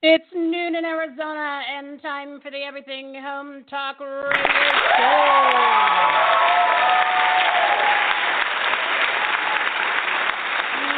[0.00, 4.38] It's noon in Arizona and time for the Everything Home Talk Radio Show.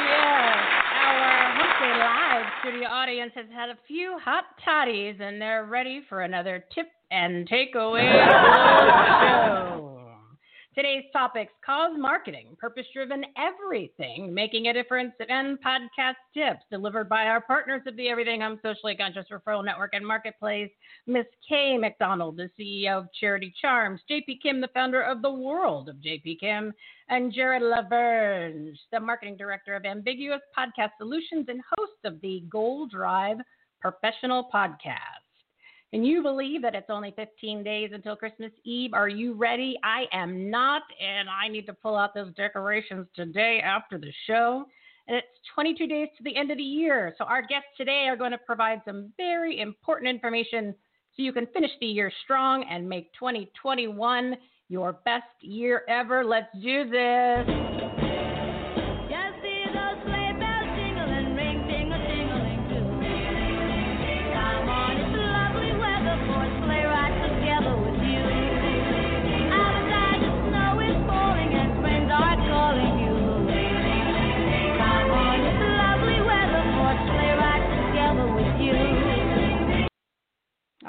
[0.05, 0.59] Yes,
[1.01, 6.21] our Hump Live studio audience has had a few hot toddies and they're ready for
[6.21, 8.05] another tip and takeaway
[9.23, 10.00] show.
[10.73, 17.25] Today's topics cause marketing, purpose driven everything, making a difference, and podcast tips delivered by
[17.25, 20.71] our partners of the Everything Home Socially Conscious Referral Network and Marketplace,
[21.09, 25.89] Miss Kay McDonald, the CEO of Charity Charms, JP Kim, the founder of the World
[25.89, 26.73] of JP Kim,
[27.09, 32.87] and Jared Lavergne, the marketing director of Ambiguous Podcast Solutions and host of the Goal
[32.87, 33.39] Drive
[33.81, 35.20] Professional Podcast.
[35.91, 38.93] Can you believe that it's only 15 days until Christmas Eve?
[38.95, 39.77] Are you ready?
[39.83, 44.67] I am not, and I need to pull out those decorations today after the show.
[45.09, 47.13] And it's 22 days to the end of the year.
[47.19, 50.77] So, our guests today are going to provide some very important information
[51.17, 54.37] so you can finish the year strong and make 2021
[54.69, 56.25] your best year ever.
[56.25, 57.80] Let's do this.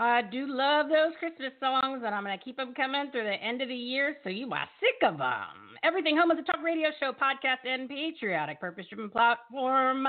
[0.01, 3.33] I do love those Christmas songs, and I'm going to keep them coming through the
[3.33, 5.77] end of the year so you are sick of them.
[5.83, 10.07] Everything Home is a talk radio show, podcast, and patriotic purpose driven platform.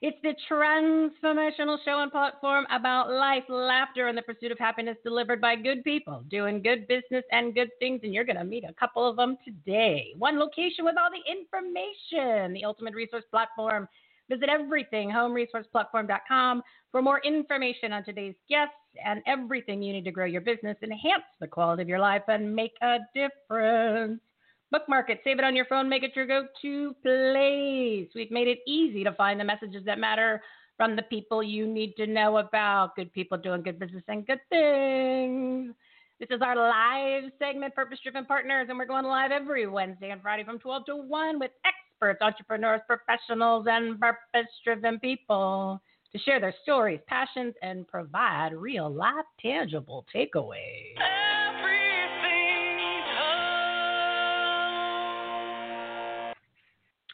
[0.00, 5.42] It's the transformational show and platform about life, laughter, and the pursuit of happiness delivered
[5.42, 8.00] by good people doing good business and good things.
[8.02, 10.14] And you're going to meet a couple of them today.
[10.16, 13.88] One location with all the information, the ultimate resource platform.
[14.30, 18.72] Visit everythinghomeresourceplatform.com for more information on today's guests
[19.02, 22.54] and everything you need to grow your business, enhance the quality of your life, and
[22.54, 24.20] make a difference.
[24.70, 28.08] Bookmark it, save it on your phone, make it your go to place.
[28.14, 30.42] We've made it easy to find the messages that matter
[30.76, 32.96] from the people you need to know about.
[32.96, 35.74] Good people doing good business and good things.
[36.18, 40.22] This is our live segment, Purpose Driven Partners, and we're going live every Wednesday and
[40.22, 45.80] Friday from 12 to 1 with experts, entrepreneurs, professionals, and purpose driven people
[46.14, 50.94] to share their stories, passions, and provide real life tangible takeaways.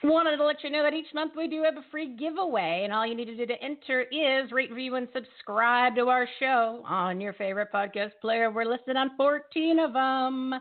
[0.02, 2.92] Wanted to let you know that each month we do have a free giveaway, and
[2.92, 6.82] all you need to do to enter is rate, review, and subscribe to our show
[6.86, 8.50] on your favorite podcast player.
[8.50, 10.54] We're listed on 14 of them.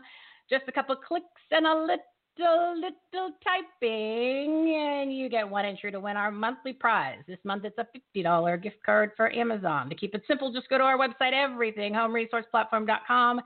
[0.50, 1.96] Just a couple clicks and a little
[2.40, 2.80] little,
[3.12, 7.18] little typing, and you get one entry to win our monthly prize.
[7.28, 7.86] This month it's a
[8.16, 9.88] $50 gift card for Amazon.
[9.88, 13.40] To keep it simple, just go to our website, everythinghomeresourceplatform.com,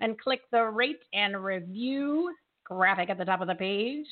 [0.00, 4.06] and click the rate and review graphic at the top of the page.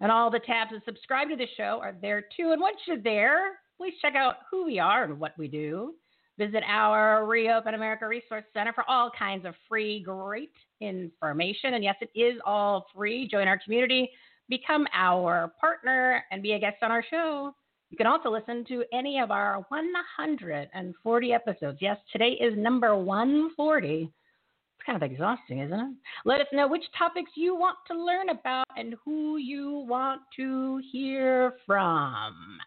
[0.00, 2.50] And all the tabs to subscribe to the show are there too.
[2.52, 5.94] And once you're there, please check out who we are and what we do.
[6.38, 11.74] Visit our Reopen America Resource Center for all kinds of free, great information.
[11.74, 13.28] And yes, it is all free.
[13.28, 14.10] Join our community,
[14.48, 17.54] become our partner, and be a guest on our show.
[17.90, 21.78] You can also listen to any of our 140 episodes.
[21.80, 24.02] Yes, today is number 140.
[24.02, 25.96] It's kind of exhausting, isn't it?
[26.24, 30.80] Let us know which topics you want to learn about and who you want to
[30.90, 32.58] hear from.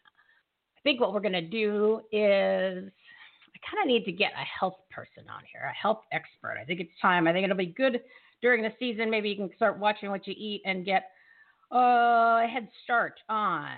[0.78, 2.90] I think what we're going to do is
[3.68, 6.58] kind of need to get a health person on here, a health expert.
[6.62, 7.28] I think it's time.
[7.28, 8.02] I think it'll be good
[8.42, 9.10] during the season.
[9.10, 11.12] Maybe you can start watching what you eat and get
[11.74, 13.78] uh, a head start on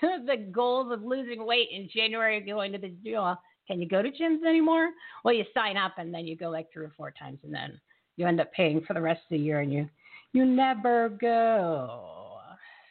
[0.26, 3.36] the goals of losing weight in January, going to the gym.
[3.66, 4.90] can you go to gyms anymore?
[5.24, 7.80] Well, you sign up and then you go like three or four times, and then
[8.16, 9.88] you end up paying for the rest of the year, and you
[10.32, 12.38] you never go.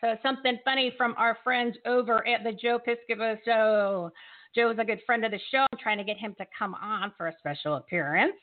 [0.01, 4.11] So something funny from our friends over at the Joe Piscopo Show.
[4.55, 5.65] Joe is a good friend of the show.
[5.71, 8.35] I'm trying to get him to come on for a special appearance.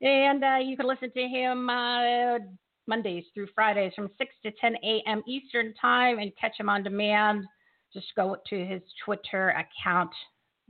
[0.00, 2.38] And uh, you can listen to him uh,
[2.86, 5.22] Mondays through Fridays from 6 to 10 a.m.
[5.26, 7.44] Eastern Time and catch him on demand.
[7.92, 10.10] Just go to his Twitter account.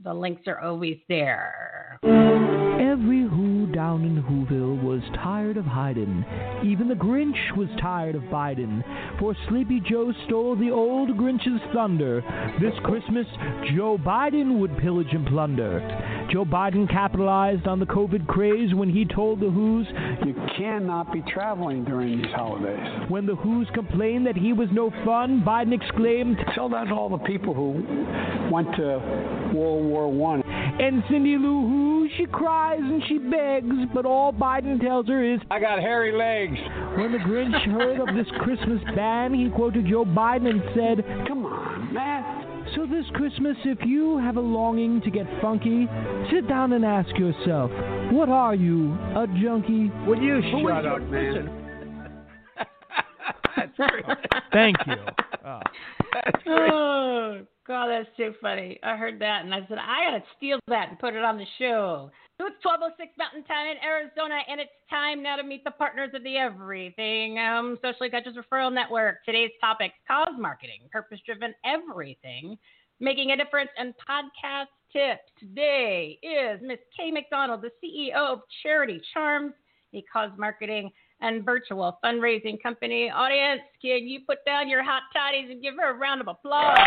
[0.03, 1.99] The links are always there.
[2.03, 3.20] Every
[3.81, 6.23] down in Whoville was tired of hiding.
[6.63, 8.83] Even the Grinch was tired of Biden.
[9.17, 12.21] For Sleepy Joe stole the old Grinch's thunder.
[12.61, 13.25] This Christmas,
[13.75, 15.79] Joe Biden would pillage and plunder.
[16.31, 19.87] Joe Biden capitalized on the COVID craze when he told the Who's
[20.27, 23.09] You cannot be traveling during these holidays.
[23.09, 27.09] when the Who's complained that he was no fun, Biden exclaimed, Tell that to all
[27.09, 27.83] the people who
[28.51, 30.41] went to World War One.
[30.43, 35.39] and Cindy Lou Who, she cries and she begs, but all Biden tells her is,
[35.49, 36.57] I got hairy legs.
[36.97, 41.45] when the Grinch heard of this Christmas ban, he quoted Joe Biden and said, Come
[41.45, 42.47] on, man.
[42.75, 45.87] So this Christmas, if you have a longing to get funky,
[46.31, 47.69] sit down and ask yourself,
[48.13, 49.91] what are you, a junkie?
[50.07, 51.49] Would you shut up, man?
[53.57, 54.05] That's great.
[54.53, 54.95] Thank you.
[55.45, 55.59] Oh.
[56.47, 58.79] Oh, God, that's too funny.
[58.83, 61.37] I heard that and I said, I got to steal that and put it on
[61.37, 62.11] the show.
[62.37, 66.09] So it's 1206 Mountain Time in Arizona, and it's time now to meet the partners
[66.15, 69.23] of the Everything um, Socially Conscious Referral Network.
[69.25, 72.57] Today's topic cause marketing, purpose driven everything,
[72.99, 75.29] making a difference, and podcast tips.
[75.39, 79.53] Today is Miss Kay McDonald, the CEO of Charity Charms,
[79.93, 80.89] a cause marketing
[81.21, 83.09] and virtual fundraising company.
[83.09, 86.77] Audience, can you put down your hot toddies and give her a round of applause?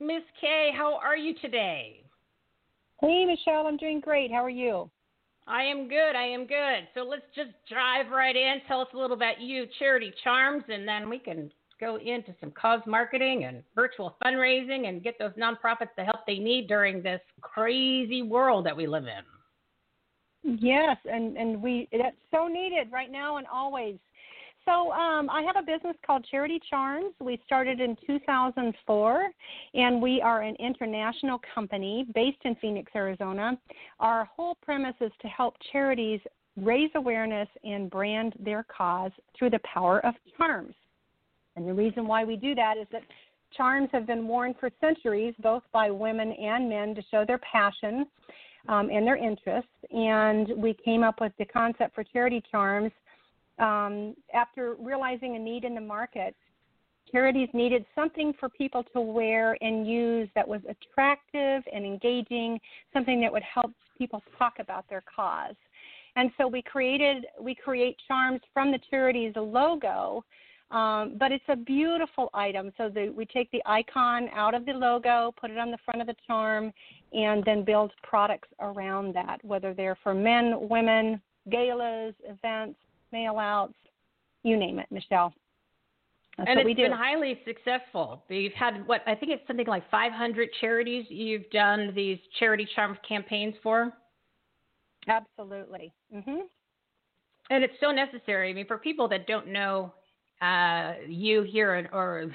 [0.00, 2.04] Miss Kay, how are you today?
[3.00, 4.30] Hey, Michele, I'm doing great.
[4.30, 4.90] How are you?
[5.48, 6.16] I am good.
[6.16, 6.88] I am good.
[6.94, 8.56] So let's just drive right in.
[8.66, 11.50] Tell us a little about you, Charity Charms, and then we can
[11.80, 16.38] go into some cause marketing and virtual fundraising and get those nonprofits the help they
[16.38, 20.58] need during this crazy world that we live in.
[20.60, 23.96] Yes, and and we that's so needed right now and always.
[24.64, 27.14] So um, I have a business called Charity Charms.
[27.20, 29.26] We started in 2004,
[29.74, 33.56] and we are an international company based in Phoenix, Arizona.
[34.00, 36.20] Our whole premise is to help charities
[36.56, 40.74] raise awareness and brand their cause through the power of charms.
[41.56, 43.02] And the reason why we do that is that
[43.56, 48.06] charms have been worn for centuries, both by women and men, to show their passion
[48.68, 49.70] um, and their interests.
[49.90, 52.92] And we came up with the concept for charity charms
[53.58, 56.34] um, after realizing a need in the market.
[57.10, 62.60] Charities needed something for people to wear and use that was attractive and engaging,
[62.92, 65.54] something that would help people talk about their cause.
[66.16, 70.24] And so we created we create charms from the charity's logo,
[70.70, 72.72] um, but it's a beautiful item.
[72.76, 76.00] So the, we take the icon out of the logo, put it on the front
[76.00, 76.72] of the charm,
[77.12, 81.20] and then build products around that, whether they're for men, women,
[81.50, 82.78] galas, events,
[83.12, 83.74] mail outs,
[84.42, 85.32] you name it, Michelle.
[86.36, 88.22] That's and it's been highly successful.
[88.28, 92.98] You've had what I think it's something like 500 charities you've done these charity charm
[93.08, 93.92] campaigns for,
[95.08, 95.92] Absolutely.
[96.12, 96.40] hmm
[97.48, 98.50] and it's so necessary.
[98.50, 99.94] I mean, for people that don't know
[100.42, 102.30] uh, you here, in- or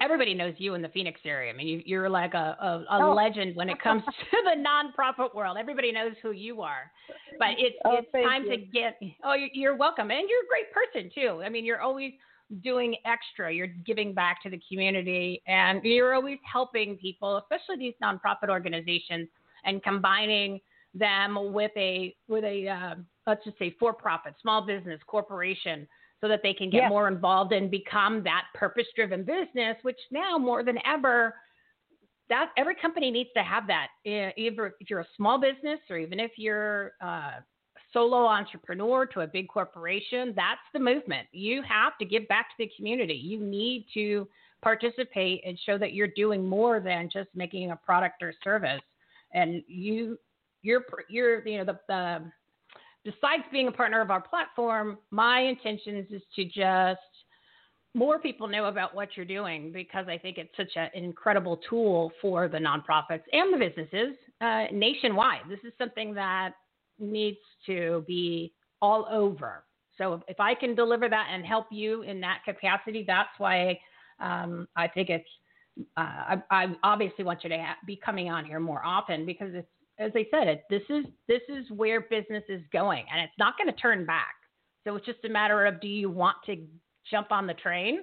[0.00, 1.52] everybody knows you in the Phoenix area.
[1.52, 3.14] I mean, you, you're like a, a, a Oh.
[3.14, 5.56] legend when it comes to the nonprofit world.
[5.58, 6.90] Everybody knows who you are.
[7.38, 8.50] But it's Oh, it's time you.
[8.50, 8.98] to get.
[9.24, 11.42] Oh, you're, welcome, and you're a great person too.
[11.44, 12.12] I mean, you're always
[12.62, 13.52] doing extra.
[13.52, 19.28] You're giving back to the community, and you're always helping people, especially these nonprofit organizations,
[19.64, 20.60] and combining
[20.94, 22.94] them with a with a uh,
[23.26, 25.88] let's just say for-profit, small business, corporation,
[26.22, 26.88] so that they can get Yes.
[26.88, 29.76] more involved and become that purpose-driven business.
[29.82, 31.34] Which now more than ever,
[32.28, 33.88] that every company needs to have that.
[34.06, 37.40] Either if you're a small business or even if you're uh,
[37.92, 41.26] solo entrepreneur to a big corporation, that's the movement.
[41.32, 43.14] You have to give back to the community.
[43.14, 44.26] You need to
[44.62, 48.80] participate and show that you're doing more than just making a product or service.
[49.34, 50.16] And you,
[50.62, 52.30] you're, you're, you know, the, the
[53.04, 57.00] besides being a partner of our platform, my intentions is to just
[57.94, 62.10] more people know about what you're doing because I think it's such an incredible tool
[62.22, 65.42] for the nonprofits and the businesses uh, nationwide.
[65.48, 66.52] This is something that
[66.98, 69.64] needs to be all over.
[69.98, 73.78] So if I can deliver that and help you in that capacity, that's why
[74.20, 75.28] um, I think it's.
[75.96, 79.54] Uh, I, I, obviously want you to ha- be coming on here more often because
[79.54, 79.66] it's,
[79.98, 83.56] as I said, it, this is this is where business is going, and it's not
[83.58, 84.34] going to turn back.
[84.84, 86.56] So it's just a matter of do you want to
[87.10, 88.00] jump on the train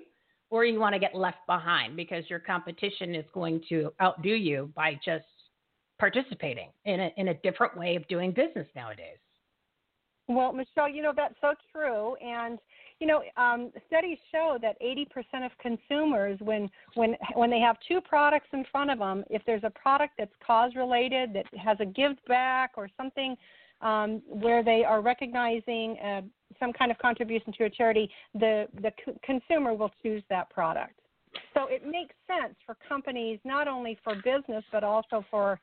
[0.50, 4.72] or you want to get left behind because your competition is going to outdo you
[4.76, 5.26] by just
[6.00, 9.18] participating in a, in a different way of doing business nowadays.
[10.28, 12.60] Well, Michele, you know that's so true, and
[13.00, 18.02] you know um, studies show that 80% of consumers, when when when they have two
[18.02, 21.86] products in front of them, if there's a product that's cause related, that has a
[21.86, 23.36] give back or something
[23.82, 26.22] um, where they are recognizing uh,
[26.60, 31.00] some kind of contribution to a charity, the the c- consumer will choose that product.
[31.54, 35.60] So it makes sense for companies not only for business but also for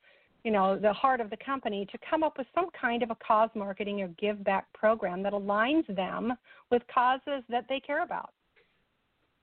[0.47, 3.17] you know, the heart of the company to come up with some kind of a
[3.17, 6.35] cause marketing or give back program that aligns them
[6.71, 8.31] with causes that they care about.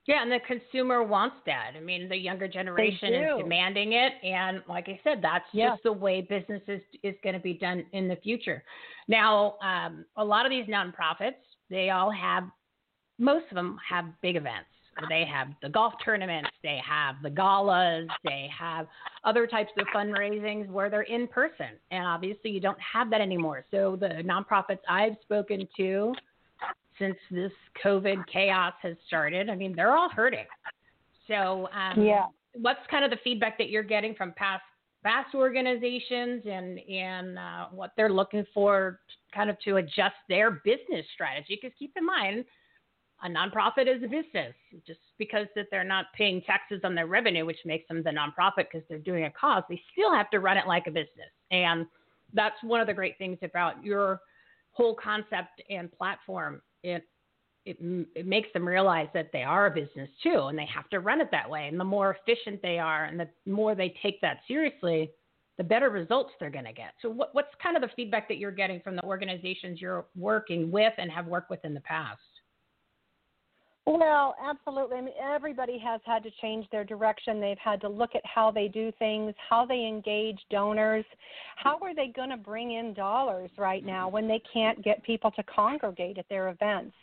[0.06, 1.72] Yeah, and the consumer wants that.
[1.76, 5.92] I mean, the younger generation is demanding it, and like I said, that's just the
[5.92, 8.64] way business is is going to be done in the future.
[9.10, 11.36] Now, um, a lot of these nonprofits,
[11.70, 12.46] they all have,
[13.20, 14.70] most of them have big events.
[15.10, 18.88] They have the golf tournaments, they have the galas, they have
[19.24, 21.68] other types of fundraisings where they're in person.
[21.92, 23.66] And obviously, you don't have that anymore.
[23.72, 26.14] So, the nonprofits I've spoken to
[27.00, 27.52] since this
[27.84, 30.46] COVID chaos has started, I mean, they're all hurting.
[31.28, 32.26] So, um, yeah.
[32.54, 34.64] what's kind of the feedback that you're getting from past
[35.04, 39.00] past organizations and and uh, what they're looking for,
[39.34, 41.60] kind of to adjust their business strategy?
[41.62, 42.46] Because keep in mind,
[43.24, 44.53] a nonprofit is a business.
[44.86, 48.65] Just because that they're not paying taxes on their revenue, which makes them the nonprofit
[48.72, 51.32] because they're doing a cause, they still have to run it like a business.
[51.51, 51.86] And
[52.34, 54.22] that's one of the great things about your
[54.72, 56.62] whole concept and platform.
[56.84, 57.08] It
[57.65, 57.77] it,
[58.13, 61.22] it makes them realize that they are a business too, and they have to run
[61.22, 61.70] it that way.
[61.70, 65.12] And the more efficient they are, and the more they take that seriously,
[65.58, 66.94] the better results they're going to get.
[67.01, 70.72] So, what, what's kind of the feedback that you're getting from the organizations you're working
[70.72, 72.20] with and have worked with in the past?
[73.86, 74.98] Well, absolutely.
[74.98, 77.42] I mean, everybody has had to change their direction.
[77.42, 81.04] They've had to look at how they do things, how they engage donors.
[81.58, 85.32] How are they going to bring in dollars right now when they can't get people
[85.32, 86.96] to congregate at their events?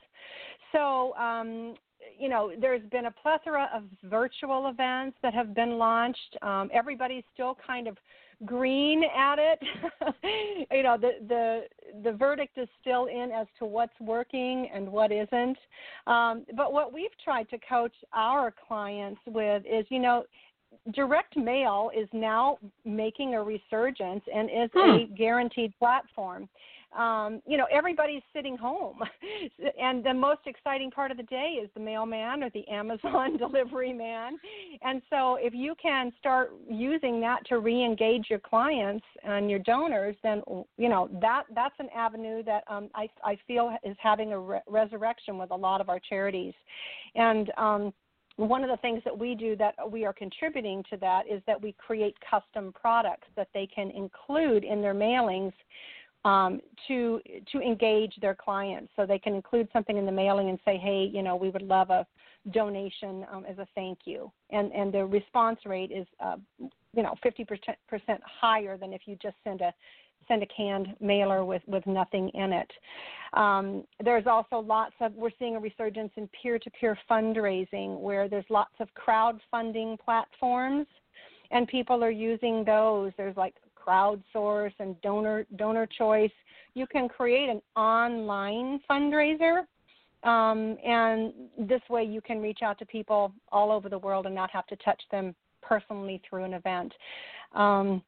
[0.73, 1.75] So, um,
[2.19, 6.37] you know, there's been a plethora of virtual events that have been launched.
[6.41, 7.99] Um, everybody's still kind of
[8.45, 9.59] green at it.
[10.71, 11.63] you know, the the
[12.03, 15.59] the verdict is still in as to what's working and what isn't.
[16.07, 20.25] Um, but what we've tried to coach our clients with is, you know,
[20.95, 24.91] direct mail is now making a resurgence and is hmm.
[24.91, 26.49] a guaranteed platform
[26.99, 28.99] um, you know, everybody's sitting home.
[29.81, 33.93] and the most exciting part of the day is the mailman or the Amazon delivery
[33.93, 34.37] man.
[34.83, 40.17] And so if you can start using that to re-engage your clients and your donors,
[40.23, 40.43] then,
[40.77, 44.61] you know, that that's an avenue that um, I, I feel is having a re-
[44.67, 46.55] resurrection with a lot of our charities.
[47.15, 47.93] And, um,
[48.37, 51.61] one of the things that we do that we are contributing to that is that
[51.61, 55.53] we create custom products that they can include in their mailings
[56.25, 57.21] um, to
[57.53, 58.93] to engage their clients.
[58.97, 61.63] So they can include something in the mailing and say, hey, you know, we would
[61.63, 62.07] love a
[62.53, 64.31] donation um, as a thank you.
[64.51, 67.47] And and the response rate is, uh, you know, 50%
[68.41, 69.73] higher than if you just send a
[70.29, 72.71] send a canned mailer with, with nothing in it.
[73.33, 78.29] Um, there's also lots of, we're seeing a resurgence in peer to peer fundraising where
[78.29, 80.87] there's lots of crowdfunding platforms
[81.51, 83.13] and people are using those.
[83.17, 83.55] There's like
[83.87, 86.31] crowdsource and donor donor choice.
[86.75, 89.65] You can create an online fundraiser,
[90.23, 94.35] um, and this way you can reach out to people all over the world and
[94.35, 96.93] not have to touch them personally through an event.
[97.55, 98.03] Um,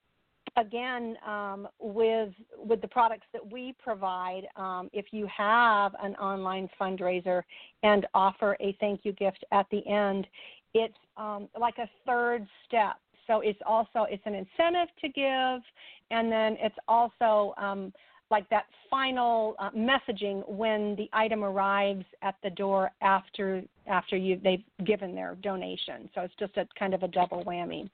[0.57, 6.69] again, um, with with the products that we provide, um, if you have an online
[6.81, 7.43] fundraiser
[7.83, 10.27] and offer a thank you gift at the end,
[10.75, 12.97] it's um, like a third step
[13.33, 15.63] so it's also it's an incentive to give,
[16.11, 17.93] and then it's also um,
[18.31, 24.39] like that final uh, messaging when the item arrives at the door after after you
[24.45, 26.11] they've given their donation.
[26.15, 27.89] So it's just a kind of a double whammy.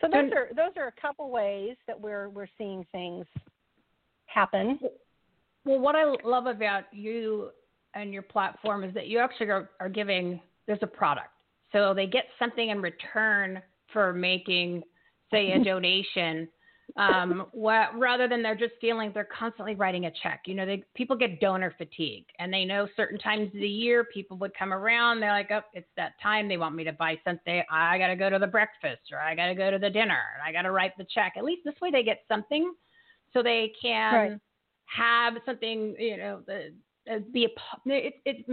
[0.00, 3.26] So those are those are a couple ways that we're we're seeing things
[4.26, 4.80] happen.
[5.64, 7.50] Well, what I love about you
[7.94, 11.30] and your platform is that you actually are, are giving there's a product,
[11.70, 13.62] so they get something in return
[13.94, 14.82] for making,
[15.30, 16.48] say, a donation.
[16.96, 20.42] um, what, rather than they're just feeling they're constantly writing a check.
[20.46, 24.04] You know, they, people get donor fatigue, and they know certain times of the year
[24.04, 25.18] people would come around.
[25.20, 26.46] They're like, "Oh, it's that time.
[26.46, 27.62] They want me to buy something.
[27.70, 30.20] I got to go to the breakfast, or I got to go to the dinner,
[30.34, 32.74] and I got to write the check." At least this way, they get something,
[33.32, 34.40] so they can Right.
[34.86, 35.96] have something.
[35.98, 36.74] You know, the,
[37.10, 37.48] uh, be a
[37.86, 38.44] it's it's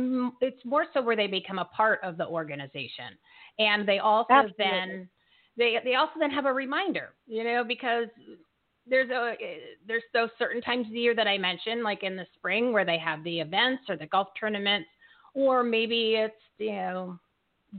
[0.42, 3.18] it's more so where they become a part of the organization,
[3.60, 4.58] and they also Absolutely.
[4.58, 5.10] then
[5.58, 8.08] they they also then have a reminder, you know, because
[8.88, 9.36] there's a
[9.88, 12.86] there's those certain times of the year that I mentioned, like in the spring where
[12.86, 14.90] they have the events or the golf tournaments,
[15.34, 17.20] or maybe it's you know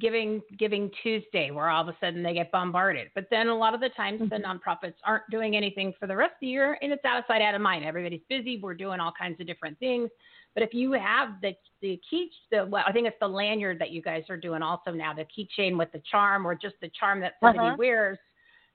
[0.00, 3.08] giving giving Tuesday where all of a sudden they get bombarded.
[3.14, 4.44] But then a lot of the times the mm-hmm.
[4.44, 7.42] nonprofits aren't doing anything for the rest of the year, and it's out of sight,
[7.42, 7.84] out of mind.
[7.84, 8.58] Everybody's busy.
[8.62, 10.08] We're doing all kinds of different things.
[10.54, 13.90] But if you have the the key, the well, I think it's the lanyard that
[13.90, 17.20] you guys are doing also now, the keychain with the charm, or just the charm
[17.20, 17.76] that somebody Uh-huh.
[17.76, 18.18] wears,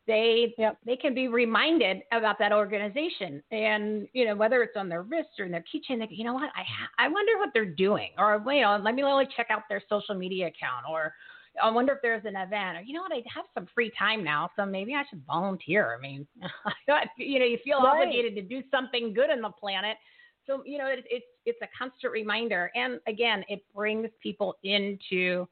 [0.08, 0.78] they Yep.
[0.86, 5.30] they can be reminded about that organization, and you know whether it's on their wrist
[5.40, 7.66] or in their keychain, they go, you know what, I ha- I wonder what they're
[7.66, 11.14] doing, or you know, let me me check out their social media account, or
[11.62, 14.24] I wonder if there's an event, or you know what, I have some free time
[14.24, 15.96] now, so maybe I should volunteer.
[15.98, 16.28] I mean,
[17.18, 17.94] you know, you feel Right.
[17.94, 19.98] obligated to do something good on the planet.
[20.48, 25.48] So you know, it, it's it's a constant reminder, and again, it brings people into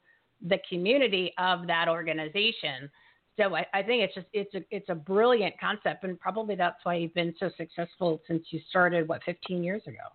[0.48, 2.90] the community of that organization.
[3.38, 6.84] So I, I think it's just it's a it's a brilliant concept, and probably that's
[6.84, 10.08] why you've been so successful since you started what 15 years ago.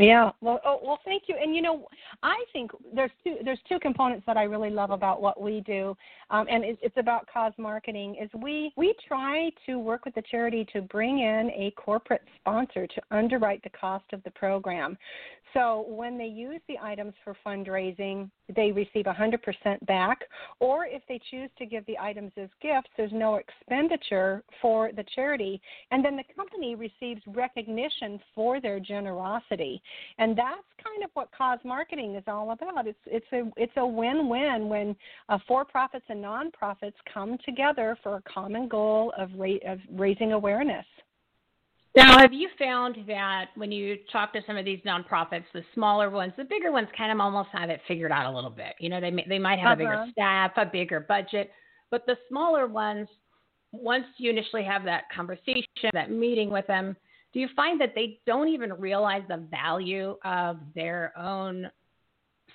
[0.00, 0.30] Yeah.
[0.40, 1.36] Well, oh, well, thank you.
[1.40, 1.86] And you know,
[2.22, 5.96] I think there's two there's two components that I really love about what we do,
[6.30, 8.16] um, and it, it's about cause marketing.
[8.20, 12.86] Is we we try to work with the charity to bring in a corporate sponsor
[12.86, 14.96] to underwrite the cost of the program.
[15.54, 20.20] So when they use the items for fundraising, they receive 100% back,
[20.60, 25.04] or if they choose to give the items as gifts, there's no expenditure for the
[25.14, 29.82] charity, and then the company receives recognition for their generosity.
[30.18, 32.86] And that's kind of what cause marketing is all about.
[32.86, 34.96] It's it's a it's a win-win when
[35.28, 40.86] uh, for-profits and nonprofits come together for a common goal of ra- of raising awareness.
[41.96, 46.08] Now, have you found that when you talk to some of these nonprofits, the smaller
[46.08, 48.74] ones, the bigger ones kind of almost have it figured out a little bit?
[48.78, 50.10] You know, they may, they might have a bigger Uh-huh.
[50.12, 51.50] staff, a bigger budget,
[51.90, 53.08] but the smaller ones,
[53.72, 56.96] once you initially have that conversation, that meeting with them,
[57.32, 61.70] do you find that they don't even realize the value of their own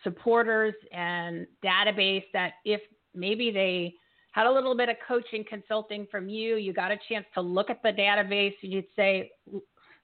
[0.03, 2.23] supporters and database?
[2.33, 2.81] That if
[3.13, 3.93] maybe they
[4.35, 7.69] had a little bit of coaching consulting from you, you got a chance to look
[7.69, 9.31] at the database, and you'd say,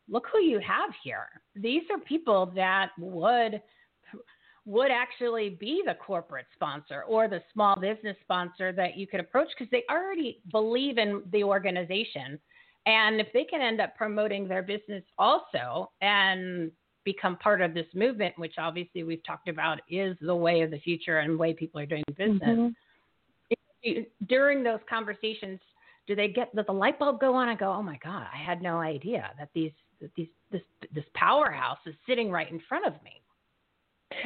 [0.07, 1.27] look who you have here.
[1.53, 3.61] These are people that would
[4.65, 9.47] would actually be the corporate sponsor or the small business sponsor that you could approach
[9.57, 12.39] because they already believe in the organization.
[12.85, 16.71] And if they can end up promoting their business also and
[17.03, 20.79] become part of this movement, which obviously we've talked about is the way of the
[20.79, 22.75] future and way people are doing business, Mhm.
[24.27, 25.59] During those conversations,
[26.07, 28.43] do they get does the light bulb go on and go, oh my god, I
[28.43, 30.61] had no idea that these that these this
[30.93, 33.21] this powerhouse is sitting right in front of me.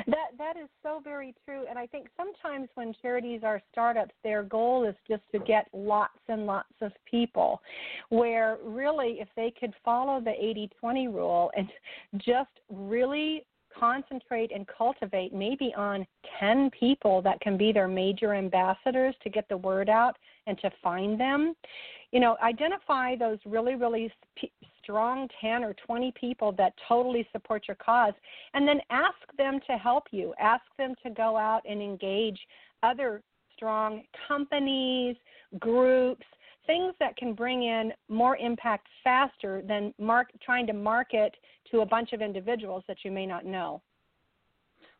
[0.07, 4.41] That that is so very true, and I think sometimes when charities are startups, their
[4.41, 7.61] goal is just to get lots and lots of people.
[8.09, 10.31] Where really, if they could follow the
[10.83, 11.69] 80-20 rule and
[12.17, 13.45] just really
[13.77, 16.05] concentrate and cultivate maybe on
[16.39, 20.71] 10 people that can be their major ambassadors to get the word out and to
[20.83, 21.53] find them.
[22.11, 27.63] You know identify those really really sp- strong 10 or 20 people that totally support
[27.67, 28.13] your cause
[28.53, 30.33] and then ask them to help you.
[30.39, 32.39] Ask them to go out and engage
[32.83, 33.21] other
[33.55, 35.15] strong companies
[35.59, 36.25] groups
[36.67, 41.36] things that can bring in more impact faster than mark, trying to market
[41.71, 43.82] to a bunch of individuals that you may not know.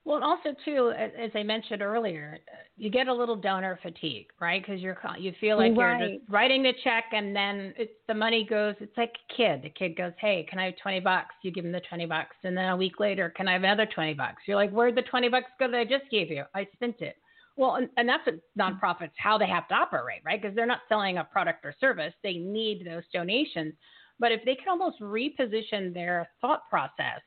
[0.06, 2.38] Well, and also too, as I mentioned earlier,
[2.78, 4.62] you get a little donor fatigue, right?
[4.64, 8.46] Because you're you feel like you're just writing the check, and then it's, the money
[8.48, 8.76] goes.
[8.80, 9.64] It's like a kid.
[9.64, 12.36] The kid goes, "Hey, can I have twenty bucks?" You give him the twenty bucks,
[12.44, 15.02] and then a week later, "Can I have another twenty bucks?" You're like, "Where'd the
[15.02, 16.44] twenty bucks go that I just gave you?
[16.54, 17.18] I spent it."
[17.58, 20.42] Well, and, and that's what nonprofits how they have to operate, right?
[20.42, 23.74] Because they're not selling a product or service; they need those donations.
[24.20, 27.22] But if they can almost reposition their thought process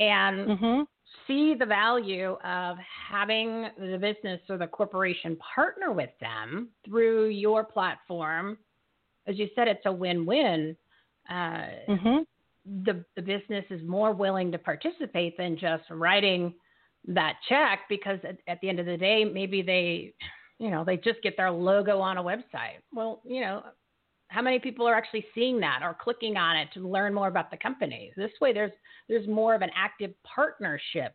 [0.00, 0.82] and Mm-hmm.
[1.26, 2.76] see the value of
[3.10, 8.58] having the business or the corporation partner with them through your platform.
[9.26, 10.76] As you said, it's a win-win.
[11.28, 12.18] Uh, Mm-hmm.
[12.84, 16.54] the the business is more willing to participate than just writing
[17.06, 20.14] that check because at, at the end of the day, maybe they,
[20.58, 22.80] you know, they just get their logo on a website.
[22.92, 23.62] Well, you know,
[24.28, 27.50] how many people are actually seeing that or clicking on it to learn more about
[27.50, 28.12] the company?
[28.16, 28.72] This way, there's
[29.08, 31.14] there's more of an active partnership,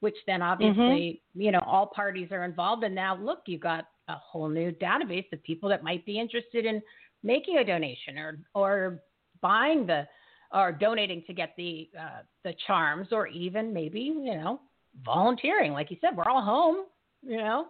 [0.00, 1.40] which then obviously mm-hmm.
[1.40, 2.84] you know all parties are involved.
[2.84, 6.64] And now look, you got a whole new database of people that might be interested
[6.64, 6.80] in
[7.22, 9.02] making a donation or or
[9.40, 10.06] buying the
[10.52, 14.60] or donating to get the uh, the charms or even maybe you know
[15.04, 16.84] volunteering like you said we're all home
[17.22, 17.66] you know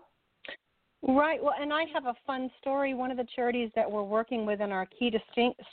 [1.05, 1.43] Right.
[1.43, 2.95] Well, and I have a fun story.
[2.95, 5.19] One of the charities that we're working with in our Key to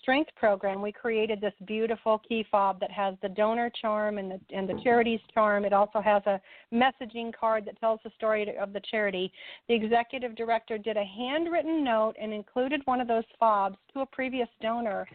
[0.01, 4.39] Strength program, we created this beautiful key fob that has the donor charm and the
[4.49, 5.65] and the charity's charm.
[5.65, 6.41] It also has a
[6.73, 9.31] messaging card that tells the story of the charity.
[9.67, 14.07] The executive director did a handwritten note and included one of those fobs to a
[14.07, 15.07] previous donor.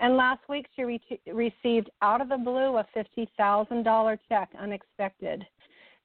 [0.00, 4.48] And last week she re- received out of the blue a fifty thousand dollar check,
[4.58, 5.44] unexpected.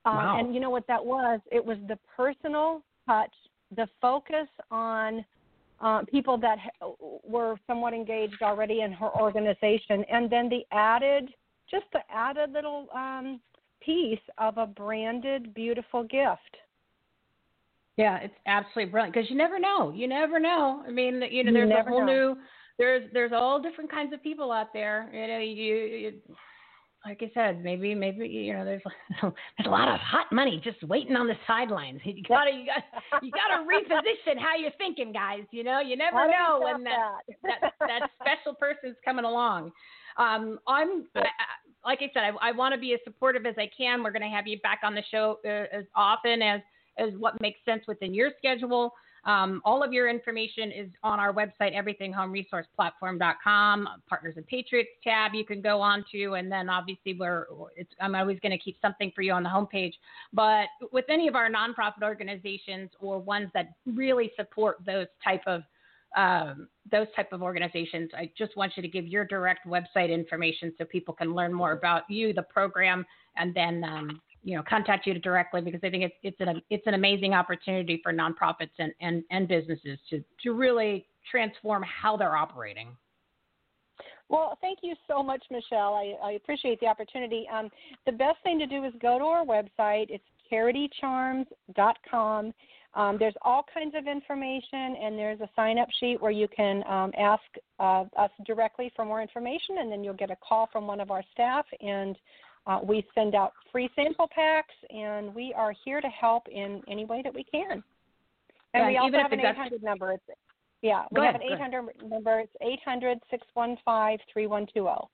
[0.06, 0.40] Um, wow.
[0.40, 1.40] And you know what that was?
[1.52, 3.34] It was the personal touch
[3.76, 5.26] the focus on
[5.82, 6.58] uh, people that
[7.24, 11.30] were somewhat engaged already in her organization, and then the added,
[11.70, 13.42] just the added little um,
[13.82, 16.58] piece of a branded, beautiful gift.
[17.98, 19.92] Yeah, it's absolutely brilliant because you never know.
[19.92, 20.84] You never know.
[20.88, 22.34] I mean, you know, there's you a whole know.
[22.34, 22.38] new.
[22.80, 25.10] There's there's all different kinds of people out there.
[25.14, 26.14] You know, you, you
[27.06, 28.82] like I said, maybe maybe you know there's
[29.22, 29.34] there's
[29.66, 32.02] a lot of hot money just waiting on the sidelines.
[32.14, 35.44] You gotta you gotta you gotta reposition how you're thinking, guys.
[35.52, 37.12] You know you never know when that,
[37.44, 39.72] that that special person's coming along.
[40.18, 41.26] Um, I'm I,
[41.86, 44.04] like I said, I, I want to be as supportive as I can.
[44.04, 46.62] We're to have you back on the show uh, as often as
[46.98, 48.94] as what makes sense within your schedule.
[49.26, 55.46] Um, all of your information is on our website, everythinghomeresourceplatform.com, Partners and Patriots tab you
[55.46, 57.46] can go on to, and then obviously we're
[58.02, 59.94] I'm always going to keep something for you on the homepage.
[60.34, 65.62] But with any of our nonprofit organizations or ones that really support those type of
[66.16, 70.72] um, those type of organizations, I just want you to give your direct website information
[70.78, 73.04] so people can learn more about you, the program,
[73.36, 76.86] and then um, you know contact you directly because I think it's it's an it's
[76.88, 82.36] an amazing opportunity for nonprofits and and, and businesses to to really transform how they're
[82.36, 82.90] operating.
[84.30, 85.94] Well, thank you so much, Michele.
[85.94, 87.46] I, I appreciate the opportunity.
[87.54, 87.70] Um,
[88.06, 90.08] the best thing to do is go to our website.
[90.10, 92.54] It's charitycharms.com.
[92.96, 96.84] Um, there's all kinds of information, and there's a sign up sheet where you can
[96.88, 97.42] um, ask
[97.80, 101.10] uh, us directly for more information, and then you'll get a call from one of
[101.10, 102.16] our staff, and
[102.66, 107.06] uh, we send out free sample packs, and we are here to help in any
[107.06, 107.84] way that we can.
[108.74, 110.14] And yeah, we also have an 800 number.
[110.14, 110.24] It's,
[110.82, 112.40] yeah, we have an 800 number.
[112.40, 115.10] It's 800 615 3120.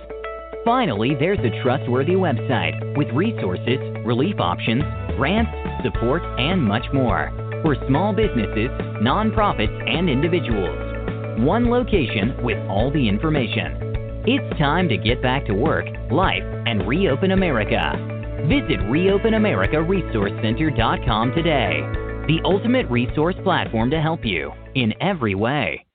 [0.67, 4.83] Finally, there's a trustworthy website with resources, relief options,
[5.17, 5.51] grants,
[5.83, 8.69] support, and much more for small businesses,
[9.01, 10.77] nonprofits, and individuals.
[11.41, 14.23] One location with all the information.
[14.27, 17.97] It's time to get back to work, life, and reopen America.
[18.47, 21.81] Visit ReopenAmericaResourceCenter.com today,
[22.27, 25.87] the ultimate resource platform to help you in every way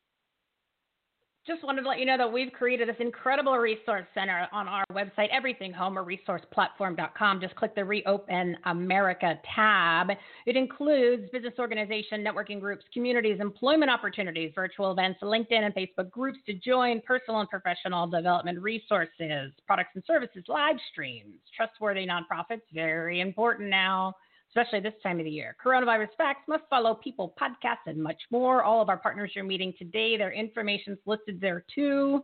[1.48, 4.84] just wanted to let you know that we've created this incredible resource center on our
[4.92, 7.40] website, everythinghomeresourceplatform.com.
[7.40, 10.10] Just click the Reopen America tab.
[10.48, 16.40] It includes business organization, networking groups, communities, employment opportunities, virtual events, LinkedIn and Facebook groups
[16.48, 23.22] to join, personal and professional development resources, products and services, live streams, trustworthy nonprofits, very
[23.22, 24.16] important now
[24.56, 25.56] especially this time of the year.
[25.64, 28.64] Coronavirus facts, must follow people, podcasts, and much more.
[28.64, 32.24] All of our partners you're meeting today, their information's listed there too.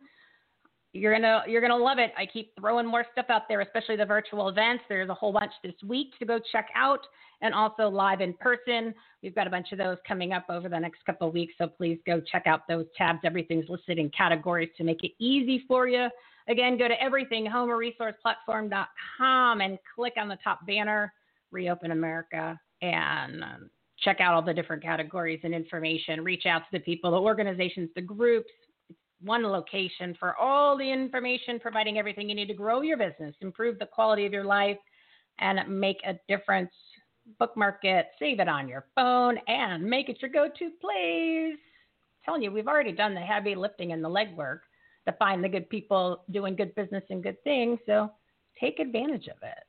[0.93, 2.11] You're gonna you're gonna love it.
[2.17, 4.83] I keep throwing more stuff out there, especially the virtual events.
[4.89, 6.99] There's a whole bunch this week to go check out,
[7.41, 8.93] and also live in person.
[9.23, 11.67] We've got a bunch of those coming up over the next couple of weeks, so
[11.67, 13.19] please go check out those tabs.
[13.23, 16.09] Everything's listed in categories to make it easy for you.
[16.49, 21.13] Again, go to everythinghomeresourceplatform.com and click on the top banner,
[21.51, 26.23] Reopen America, and um, check out all the different categories and information.
[26.23, 28.49] Reach out to the people, the organizations, the groups.
[29.23, 33.77] One location for all the information, providing everything you need to grow your business, improve
[33.77, 34.77] the quality of your life,
[35.39, 36.71] and make a difference.
[37.37, 41.53] Bookmark it, save it on your phone, and make it your go to place.
[41.53, 44.61] I'm telling you, we've already done the heavy lifting and the legwork
[45.05, 47.79] to find the good people doing good business and good things.
[47.85, 48.11] So
[48.59, 49.63] take advantage of it.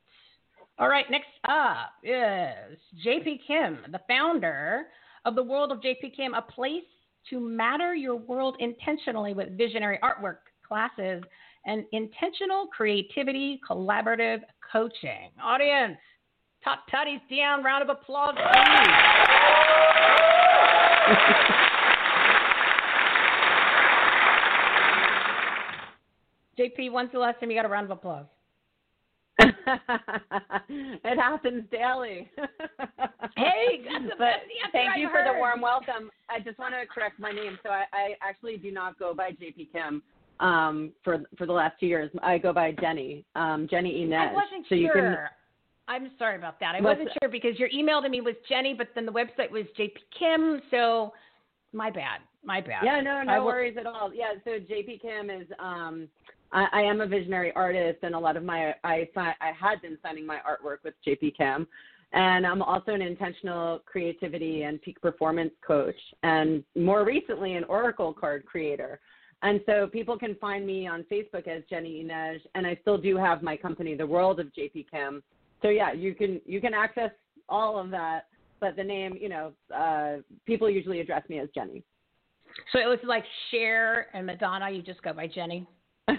[0.79, 4.87] All right, next up is JP Kim, the founder
[5.23, 6.81] of the World of JP Kim, a place
[7.29, 11.21] to matter your world intentionally with visionary artwork classes
[11.67, 14.39] and intentional creativity collaborative
[14.71, 15.29] coaching.
[15.41, 15.97] Audience,
[16.63, 18.33] top tutties down, round of applause.
[26.57, 28.25] JP, when's the last time you got a round of applause?
[30.69, 32.29] it happens daily.
[33.35, 33.83] hey,
[34.17, 36.09] but thank you for the warm welcome.
[36.29, 37.57] I just want to correct my name.
[37.63, 40.03] So I, I actually do not go by JP Kim
[40.39, 42.11] um, for for the last two years.
[42.21, 44.29] I go by Jenny, um, Jenny Ynnej.
[44.29, 44.77] I wasn't so sure.
[44.77, 45.17] You can,
[45.87, 46.75] I'm sorry about that.
[46.75, 49.63] I wasn't sure because your email to me was Jenny, but then the website was
[49.77, 50.61] JP Kim.
[50.71, 51.13] So
[51.73, 52.21] my bad.
[52.45, 52.83] My bad.
[52.83, 54.11] Yeah, no, no will, worries at all.
[54.13, 56.07] Yeah, so JP Kim is um,
[56.53, 59.97] I, I am a visionary artist, and a lot of my I I had been
[60.01, 61.67] signing my artwork with JP Kim,
[62.13, 68.13] and I'm also an intentional creativity and peak performance coach, and more recently an oracle
[68.13, 68.99] card creator.
[69.41, 73.17] And so people can find me on Facebook as Jenny Ynnej, and I still do
[73.17, 75.21] have my company, The World of JP Kim.
[75.61, 77.11] So yeah, you can you can access
[77.49, 78.27] all of that,
[78.61, 81.83] but the name, you know, uh, people usually address me as Jenny.
[82.71, 84.69] So it was like Cher and Madonna.
[84.69, 85.67] You just go by Jenny.
[86.07, 86.17] Um,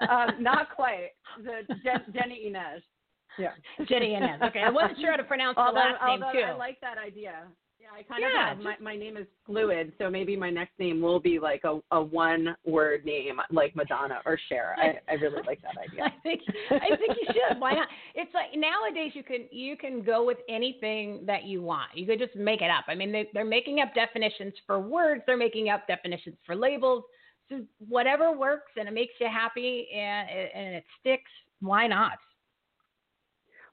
[0.42, 1.10] not quite.
[1.42, 2.80] The Je- Jenny Ynnej.
[3.38, 3.52] Yeah.
[3.88, 4.42] Jenny Ynnej.
[4.48, 6.44] Okay, I wasn't sure how to pronounce the last name although too.
[6.44, 7.44] I like that idea.
[7.80, 10.78] Yeah, I kind Yeah, of have my, my name is fluid, so maybe my next
[10.78, 14.76] name will be like a, a one word name like Madonna or Cher.
[14.78, 16.04] I, I really like that idea.
[16.04, 17.58] I think I think you should.
[17.58, 17.88] Why not?
[18.14, 21.88] It's like nowadays you can you can go with anything that you want.
[21.94, 22.84] You could just make it up.
[22.86, 25.22] I mean, they, they're making up definitions for words.
[25.26, 27.04] They're making up definitions for labels.
[27.50, 31.30] So whatever works and it makes you happy and and it sticks.
[31.60, 32.18] Why not?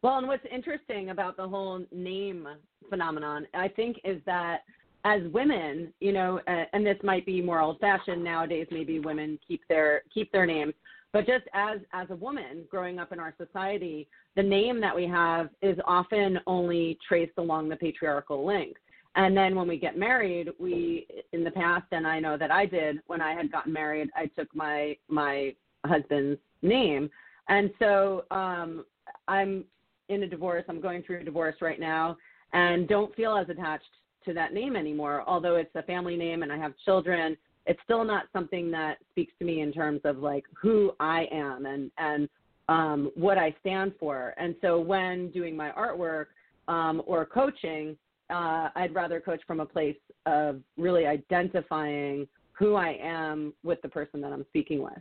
[0.02, 2.48] Well, and what's interesting about the whole name
[2.90, 4.60] phenomenon, I think, is that
[5.06, 8.68] as women, you know, uh, and this might be more old-fashioned nowadays.
[8.72, 10.74] Maybe women keep their keep their names,
[11.14, 15.08] but just as as a woman growing up in our society, the name that we
[15.08, 18.76] have is often only traced along the patriarchal link.
[19.16, 22.66] And then when we get married, we in the past, and I know that I
[22.66, 27.10] did when I had gotten married, I took my my husband's name,
[27.50, 28.86] and so um,
[29.28, 29.66] I'm
[30.10, 30.64] in a divorce.
[30.70, 32.18] I'm going through a divorce right now
[32.54, 33.84] and don't feel as attached
[34.26, 35.24] to that name anymore.
[35.28, 39.34] Although it's a family name and I have children, it's still not something that speaks
[39.40, 42.30] to me in terms of like who I am and and
[42.70, 44.34] um, what I stand for.
[44.38, 46.28] And so when doing my artwork
[46.68, 47.98] um, or coaching,
[48.30, 53.90] uh, I'd rather coach from a place of really identifying who I am with the
[53.90, 54.94] person that I'm speaking with.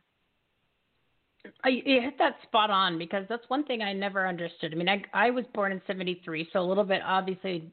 [1.64, 4.72] I, you hit that spot on because that's one thing I never understood.
[4.72, 7.70] I mean, I, I was born in 73, so a little bit obviously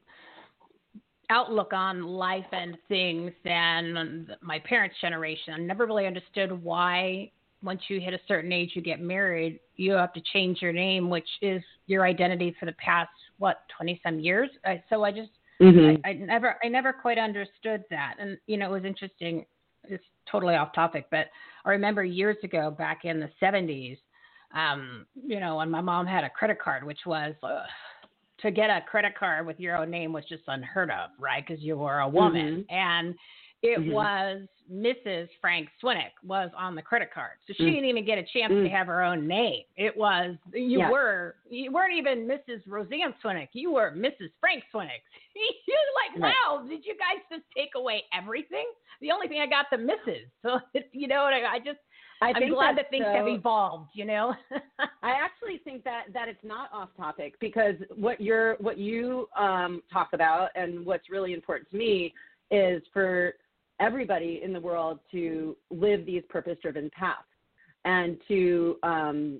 [1.30, 5.54] outlook on life and things than my parents' generation.
[5.54, 7.30] I never really understood why
[7.62, 11.08] once you hit a certain age you get married, you have to change your name,
[11.08, 14.50] which is your identity for the past what 20 some years.
[14.90, 16.00] So I just Mm-hmm.
[16.04, 18.14] I, I never I never quite understood that.
[18.18, 19.44] And you know, it was interesting.
[19.84, 21.26] It's totally off topic, but
[21.64, 23.98] I remember years ago back in the 70s,
[24.54, 27.64] um, you know, when my mom had a credit card, which was uh,
[28.40, 31.44] to get a credit card with your own name was just unheard of, right?
[31.46, 33.14] Because you were a woman, and
[33.64, 33.92] it Mhm.
[33.92, 35.28] was Mrs.
[35.40, 37.70] Frank Swinick was on the credit card, so she Mm.
[37.72, 38.62] didn't even get a chance Mm.
[38.64, 39.64] to have her own name.
[39.76, 40.90] It was you Yes.
[40.92, 42.62] were you weren't even Mrs.
[42.66, 44.30] Roseanne Swinick, you were Mrs.
[44.40, 45.00] Frank Swinick.
[45.34, 46.34] You're like, Right.
[46.46, 48.66] wow, did you guys just take away everything?
[49.00, 50.26] The only thing I got the Mrs.
[50.42, 50.60] So
[50.92, 51.80] you know, what I, I just
[52.20, 53.90] I I'm think glad that things have evolved.
[53.94, 54.34] You know.
[55.02, 59.82] I actually think that that it's not off topic because what you're what you um,
[59.90, 62.12] talk about and what's really important to me
[62.50, 63.34] is for
[63.80, 67.26] everybody in the world to live these purpose-driven paths
[67.84, 69.38] and to um,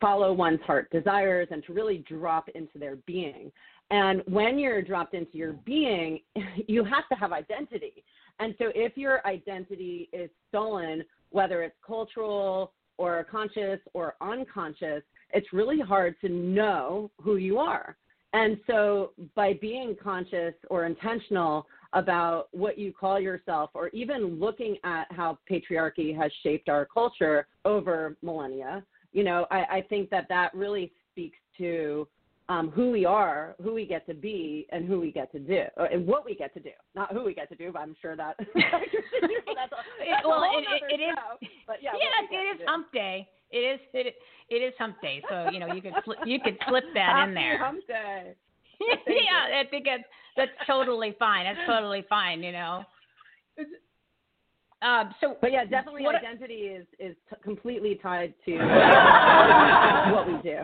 [0.00, 3.50] follow one's heart desires and to really drop into their being.
[3.90, 6.20] And when you're dropped into your being,
[6.68, 8.04] you have to have identity.
[8.38, 15.52] And so if your identity is stolen, whether it's cultural or conscious or unconscious, it's
[15.52, 17.96] really hard to know who you are.
[18.32, 24.76] And so by being conscious or intentional about what you call yourself, or even looking
[24.84, 30.26] at how patriarchy has shaped our culture over millennia, you know, I, I think that
[30.28, 32.06] that really speaks to
[32.48, 35.62] um, who we are, who we get to be, and who we get to do,
[35.76, 36.70] or, and what we get to do.
[36.96, 39.76] Not who we get to do, but I'm sure that that's, a,
[40.10, 41.14] that's well, a whole it, nother it is.
[41.14, 41.46] show.
[41.66, 43.28] But yeah, Yeah, what we get it is hump day.
[43.52, 44.14] It is it,
[44.48, 45.22] it is hump day.
[45.28, 47.58] So you know you could slip, you could slip that Happy in there.
[47.58, 48.34] Hump day.
[49.06, 50.02] yeah, I think that's
[50.46, 51.44] that's totally fine.
[51.44, 52.42] That's totally fine.
[52.42, 52.84] You know.
[54.82, 58.56] Um, so, But yeah, definitely what- identity is is t- completely tied to
[60.14, 60.60] what we do.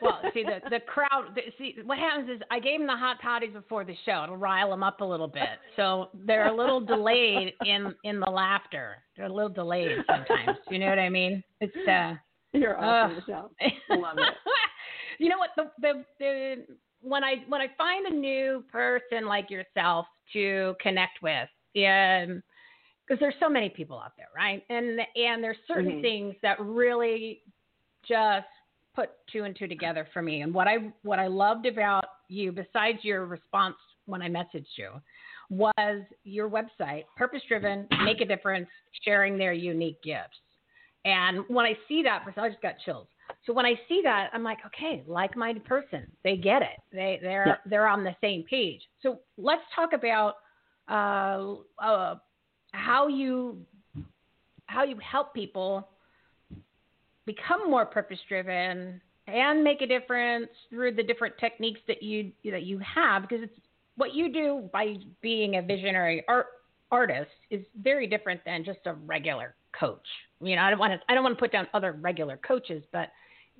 [0.00, 1.34] well, see the the crowd.
[1.34, 4.38] The, see what happens is I gave them the hot toddies before the show It'll
[4.38, 8.96] rile them up a little bit, so they're a little delayed in in the laughter.
[9.14, 10.56] They're a little delayed sometimes.
[10.70, 11.44] You know what I mean?
[11.60, 12.14] It's uh.
[12.54, 13.22] You're awesome, Ugh.
[13.28, 13.50] Michele.
[14.00, 14.34] Love it.
[15.18, 16.64] you know what the, the the
[17.04, 22.42] when I when I find a new person like yourself to connect with, um,
[23.06, 24.64] because there's so many people out there, right?
[24.70, 26.00] And and there's certain Mhm.
[26.00, 27.42] things that really
[28.02, 28.46] just
[28.94, 30.40] put two and two together for me.
[30.40, 34.90] And what I what I loved about you, besides your response when I messaged you,
[35.50, 38.68] was your website, purpose driven, make a difference,
[39.02, 40.38] sharing their unique gifts.
[41.04, 43.08] And when I see that, I just got chills.
[43.46, 46.06] So when I see that, I'm like, okay, like-minded person.
[46.22, 46.78] They get it.
[46.92, 47.56] They they're Yeah.
[47.66, 48.80] they're on the same page.
[49.02, 50.36] So let's talk about
[50.88, 52.16] uh, uh,
[52.72, 53.64] how you
[54.66, 55.88] how you help people
[57.26, 62.78] become more purpose-driven and make a difference through the different techniques that you that you
[62.78, 63.58] have because it's
[63.96, 66.46] what you do by being a visionary art
[66.90, 70.06] artist is very different than just a regular coach.
[70.40, 72.84] You know, I don't want to I don't want to put down other regular coaches,
[72.92, 73.08] but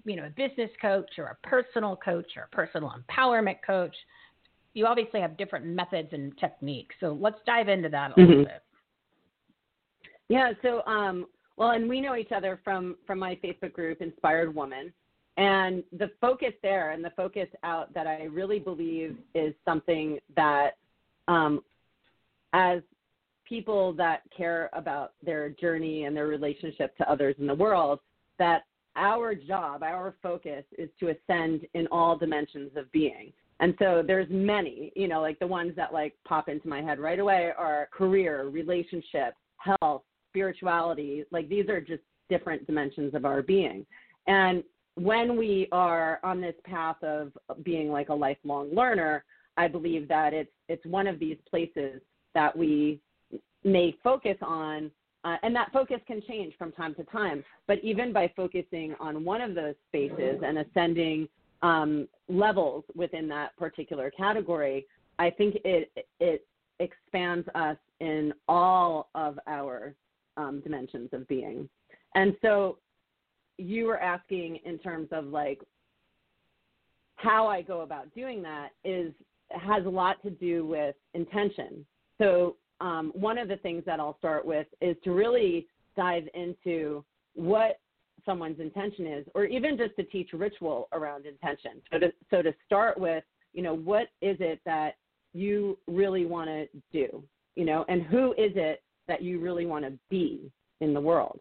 [0.05, 3.95] you know, a business coach or a personal coach or a personal empowerment coach,
[4.75, 6.95] you obviously have different methods and techniques.
[7.01, 8.45] So let's dive into that a little Mhm.
[8.45, 8.63] bit.
[10.29, 10.53] Yeah.
[10.63, 14.93] So, um, well, and we know each other from from my Facebook group, Inspired Woman,
[15.37, 20.77] and the focus there and the focus out that I really believe is something that,
[21.29, 21.65] um,
[22.53, 22.83] as
[23.45, 28.01] people that care about their journey and their relationship to others in the world,
[28.39, 28.65] that
[28.97, 33.33] our job, our focus is to ascend in all dimensions of being.
[33.61, 36.99] And so there's many, you know, like the ones that like pop into my head
[36.99, 41.25] right away are career, relationship, health, spirituality.
[41.31, 43.87] Like these are just different dimensions of our being.
[44.27, 44.65] And
[44.97, 49.25] when we are on this path of being like a lifelong learner,
[49.57, 52.01] I believe that it's it's one of these places
[52.35, 53.01] that we
[53.63, 54.91] may focus on
[55.25, 57.43] uh, and that focus can change from time to time.
[57.67, 61.29] But even by focusing on one of those spaces and ascending
[61.63, 64.87] um, levels within that particular category,
[65.19, 66.47] I think it it
[66.81, 69.95] expands us in all of our
[70.37, 71.69] um, dimensions of being.
[72.15, 72.79] And so,
[73.57, 75.61] you were asking in terms of like
[77.17, 79.13] how I go about doing that is
[79.51, 81.87] has a lot to do with intention.
[82.19, 87.05] So um, one of the things that I'll start with is to really dive into
[87.35, 87.81] what
[88.25, 91.73] someone's intention is, or even just to teach ritual around intention.
[91.93, 94.97] So to so to start with, you know, what is it that
[95.33, 97.23] you really want to do,
[97.57, 101.41] you know, and who is it that you really want to be in the world?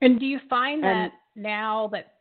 [0.00, 2.14] And do you find And- that now that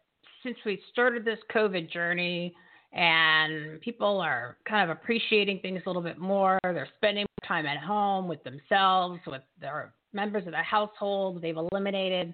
[0.44, 2.56] since we started this COVID journey
[2.94, 7.66] and people are kind of appreciating things a little bit more, they're spending more time
[7.66, 12.34] at home with themselves, with their members of the household, they've eliminated,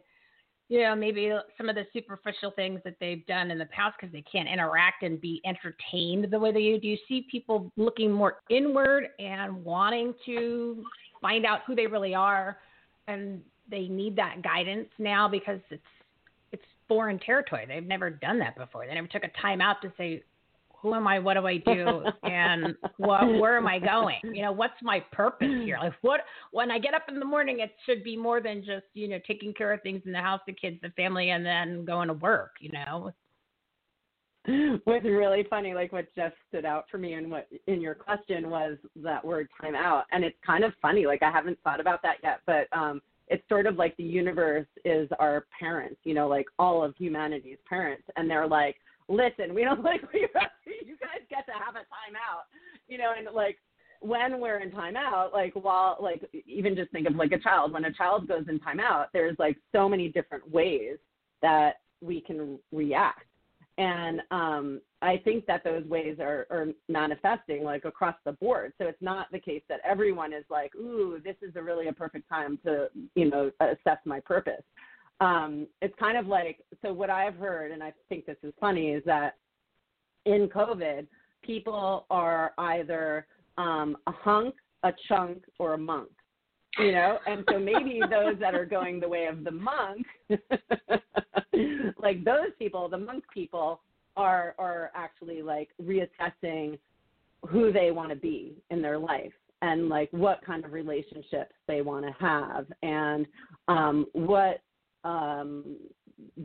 [0.69, 4.13] you know, maybe some of the superficial things that they've done in the past because
[4.13, 6.79] they can't interact and be entertained the way they do.
[6.79, 10.83] Do you see people looking more inward and wanting to
[11.21, 12.57] find out who they really are
[13.07, 15.83] and they need that guidance now because it's
[16.51, 17.65] it's foreign territory.
[17.65, 18.85] They've never done that before.
[18.85, 20.23] They never took a time out to say,
[20.81, 21.19] who am I?
[21.19, 22.03] What do I do?
[22.23, 24.19] And what, where am I going?
[24.23, 25.77] You know, what's my purpose here?
[25.81, 26.21] Like, what
[26.51, 29.19] when I get up in the morning, it should be more than just you know
[29.27, 32.13] taking care of things in the house, the kids, the family, and then going to
[32.15, 32.51] work.
[32.59, 33.13] You know.
[34.85, 38.49] What's really funny, like what just stood out for me and what in your question
[38.49, 40.05] was that word time out.
[40.11, 43.47] And it's kind of funny, like I haven't thought about that yet, but um it's
[43.47, 48.03] sort of like the universe is our parents, you know, like all of humanity's parents.
[48.17, 48.75] And they're like,
[49.11, 52.45] listen, we don't like you guys get to have a timeout,
[52.87, 53.57] you know, and like
[54.01, 57.85] when we're in timeout, like while like even just think of like a child, when
[57.85, 60.97] a child goes in timeout, there's like so many different ways
[61.41, 63.25] that we can react.
[63.77, 68.73] And um, I think that those ways are, are manifesting like across the board.
[68.77, 71.93] So it's not the case that everyone is like, ooh, this is a really a
[71.93, 74.61] perfect time to, you know, assess my purpose
[75.21, 78.89] um, it's kind of like so what I've heard, and I think this is funny,
[78.89, 79.37] is that
[80.25, 81.07] in COVID,
[81.43, 86.09] people are either um, a hunk, a chunk, or a monk.
[86.79, 90.05] You know, and so maybe those that are going the way of the monk,
[92.01, 93.81] like those people, the monk people,
[94.17, 96.79] are are actually like reassessing
[97.47, 101.81] who they want to be in their life and like what kind of relationships they
[101.81, 103.25] want to have and
[103.67, 104.61] um, what
[105.03, 105.77] um,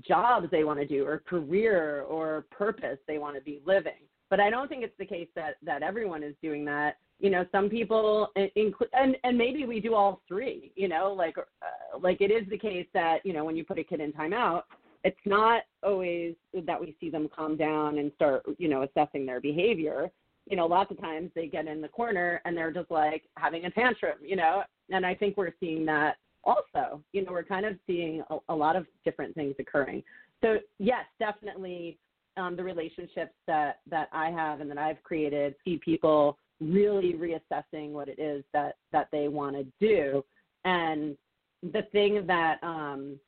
[0.06, 3.92] jobs they want to do or career or purpose they want to be living.
[4.28, 6.96] But I don't think it's the case that that everyone is doing that.
[7.18, 10.72] You know, some people include, and and maybe we do all three.
[10.74, 13.78] You know, like uh, like it is the case that you know when you put
[13.78, 14.62] a kid in timeout,
[15.04, 16.34] it's not always
[16.66, 20.10] that we see them calm down and start you know assessing their behavior.
[20.50, 23.64] You know, lots of times they get in the corner and they're just like having
[23.64, 24.18] a tantrum.
[24.22, 28.22] You know, and I think we're seeing that also, you know, we're kind of seeing
[28.30, 30.02] a, a lot of different things occurring.
[30.42, 31.98] So yes, definitely
[32.36, 37.90] um, the relationships that that I have and that I've created see people really reassessing
[37.90, 40.24] what it is that that they want to do,
[40.64, 41.16] and
[41.62, 43.18] the thing that um,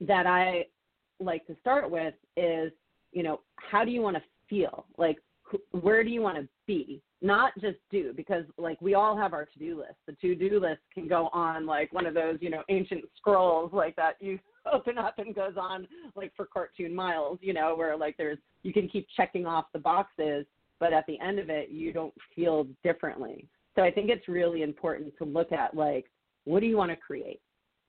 [0.00, 0.66] that I
[1.20, 2.72] like to start with is,
[3.12, 4.86] you know, how do you want to feel?
[4.98, 5.18] Like,
[5.50, 7.02] wh- where do you want to be?
[7.22, 9.96] Not just do because like we all have our to-do list.
[10.06, 13.96] The to-do list can go on like one of those you know ancient scrolls like
[13.96, 14.38] that you
[14.72, 18.72] open up and goes on like for cartoon miles you know where like there's you
[18.72, 20.44] can keep checking off the boxes
[20.78, 23.46] but at the end of it you don't feel differently.
[23.74, 26.06] So i think it's really important to look at like
[26.44, 27.40] what do you want to create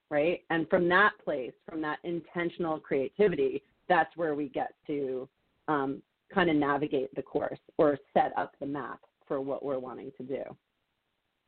[0.09, 0.39] right?
[0.49, 5.27] And from that place from that intentional creativity that's where we get to
[5.67, 6.01] um,
[6.33, 10.23] kind of navigate the course or set up the map for what we're wanting to
[10.23, 10.41] do.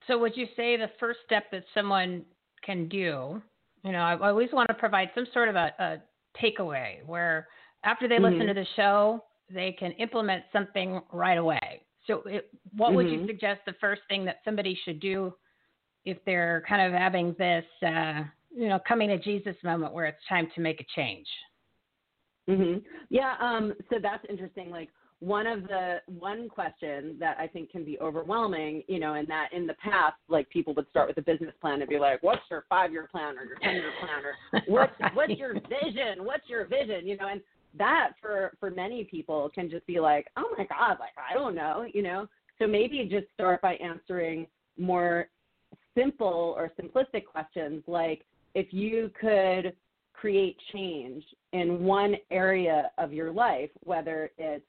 [0.08, 2.24] So, would you say the first step that someone
[2.64, 3.42] can do,
[3.84, 5.98] you know, I always want to provide some sort of a, a
[6.42, 7.48] takeaway where
[7.84, 8.26] after they mm-hmm.
[8.26, 11.82] listen to the show, they can implement something right away.
[12.08, 12.96] So, it, what mm-hmm.
[12.96, 13.28] would you mm-hmm.
[13.28, 15.34] suggest the first thing that somebody should do
[16.06, 18.24] if they're kind of having this, uh,
[18.56, 21.28] you know, coming to Jesus moment where it's time to make a change?
[22.50, 22.80] Mm-hmm.
[23.10, 24.72] Yeah, um, so that's interesting.
[24.72, 24.90] Like,
[25.20, 29.50] one of the one question that I think can be overwhelming, you know, and that
[29.52, 32.42] in the past, like people would start with a business plan and be like, "What's
[32.50, 36.24] your five-year plan or your ten-year plan or what's what's your vision?
[36.24, 37.42] What's your vision?" You know, and
[37.78, 41.56] that for for many people can just be like, "Oh my God, like I don't
[41.56, 42.28] know," you know.
[42.58, 44.48] So maybe just start by answering
[44.78, 45.28] more
[45.96, 49.74] simple or simplistic questions like, if you could
[50.14, 54.66] create change in one area of your life, whether it's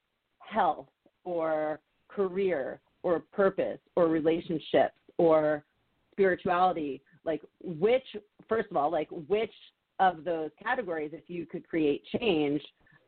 [0.50, 0.86] health
[1.24, 5.64] or career or purpose or relationships or
[6.12, 8.04] spirituality like which
[8.48, 9.52] first of all like which
[9.98, 12.60] of those categories if you could create change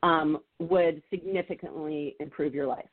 [0.03, 2.89] um, would significantly improve your life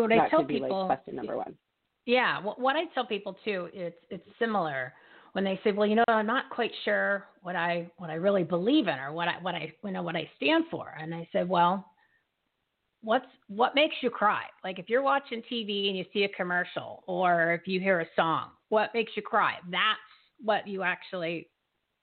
[0.00, 1.54] what that I tell people, like question number one.
[2.06, 4.92] Yeah, what I tell people too, it's it's similar
[5.32, 8.42] when they say, "Well, you know, I'm not quite sure what I what I really
[8.42, 11.28] believe in or what I what I you know what I stand for," and I
[11.32, 11.91] said, "Well,
[13.02, 14.44] what's what makes you cry?
[14.64, 18.06] Like if you're watching TV and you see a commercial or if you hear a
[18.16, 19.54] song, what makes you cry?
[19.70, 19.98] That's
[20.42, 21.48] what you actually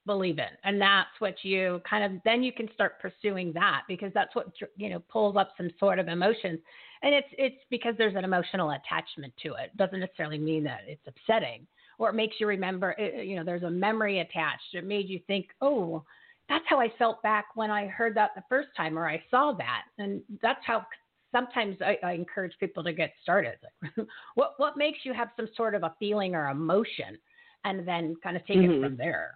[0.05, 0.49] believe in.
[0.63, 4.47] And that's what you kind of then you can start pursuing that because that's what
[4.77, 6.59] you know pulls up some sort of emotions.
[7.01, 9.71] And it's it's because there's an emotional attachment to it.
[9.73, 11.65] it doesn't necessarily mean that it's upsetting
[11.97, 14.73] or it makes you remember eh, eh, you know there's a memory attached.
[14.73, 16.03] It made you think, "Oh,
[16.49, 19.53] that's how I felt back when I heard that the first time or I saw
[19.53, 19.83] that.
[19.99, 20.85] And that's how
[21.31, 23.55] sometimes I, I encourage people to get started.
[23.81, 27.17] Like, what what makes you have some sort of a feeling or emotion,
[27.63, 28.83] and then kind of take mm-hmm.
[28.83, 29.35] it from there.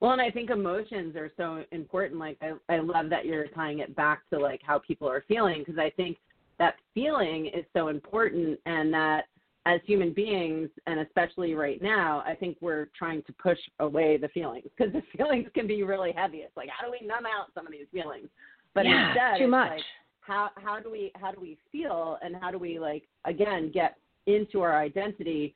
[0.00, 2.20] Well, and I think emotions are so important.
[2.20, 5.60] Like I, I love that you're tying it back to like how people are feeling
[5.60, 6.18] because I think
[6.58, 9.24] that feeling is so important and that
[9.66, 14.28] as human beings and especially right now i think we're trying to push away the
[14.28, 16.38] feelings because the feelings can be really heavy.
[16.38, 18.28] It's like how do we numb out some of these feelings?
[18.74, 19.80] But yeah, instead too much like,
[20.20, 23.96] how how do we how do we feel and how do we like again get
[24.26, 25.54] into our identity?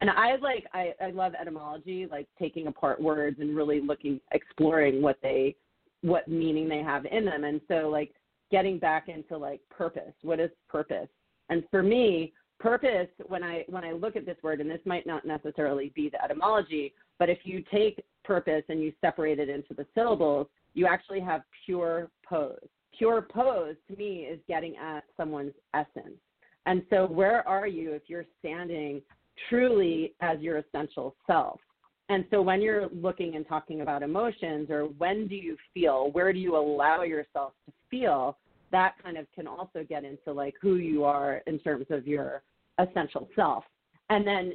[0.00, 5.00] And i like i i love etymology like taking apart words and really looking exploring
[5.00, 5.54] what they
[6.02, 7.44] what meaning they have in them.
[7.44, 8.12] And so like
[8.50, 10.12] getting back into like purpose.
[10.22, 11.08] What is purpose?
[11.48, 12.32] And for me
[12.62, 16.08] purpose when i when i look at this word and this might not necessarily be
[16.08, 20.86] the etymology but if you take purpose and you separate it into the syllables you
[20.86, 22.58] actually have pure pose.
[22.96, 26.18] Pure pose to me is getting at someone's essence.
[26.66, 29.02] And so where are you if you're standing
[29.48, 31.60] truly as your essential self?
[32.08, 36.32] And so when you're looking and talking about emotions or when do you feel where
[36.32, 38.36] do you allow yourself to feel
[38.70, 42.42] that kind of can also get into like who you are in terms of your
[42.78, 43.64] essential self.
[44.10, 44.52] And then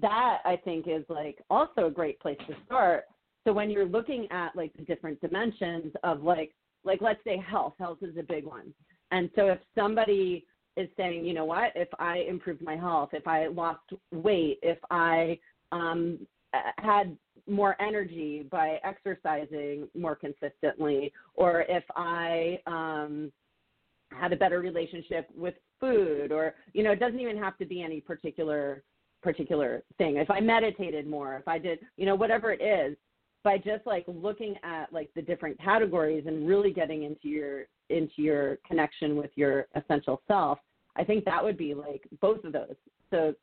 [0.00, 3.04] that I think is like also a great place to start.
[3.44, 7.74] So when you're looking at like the different dimensions of like like let's say health,
[7.78, 8.72] health is a big one.
[9.10, 10.46] And so if somebody
[10.76, 13.80] is saying, you know what, if I improved my health, if I lost
[14.12, 15.38] weight, if I
[15.72, 16.18] um,
[16.78, 23.32] had more energy by exercising more consistently, or if I um,
[24.10, 27.82] had a better relationship with food or you know it doesn't even have to be
[27.82, 28.82] any particular
[29.22, 32.96] particular thing if i meditated more if i did you know whatever it is
[33.42, 38.22] by just like looking at like the different categories and really getting into your into
[38.22, 40.58] your connection with your essential self
[40.96, 42.76] i think that would be like both of those
[43.10, 43.34] so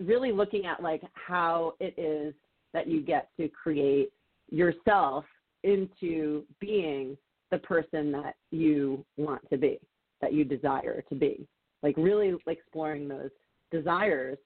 [0.00, 2.34] really looking at like how it is
[2.72, 4.10] that you get to create
[4.50, 5.24] yourself
[5.62, 7.16] into being
[7.50, 9.78] the person that you want to be
[10.20, 11.46] that you desire to be.
[11.82, 13.30] Like really exploring those
[13.70, 14.38] desires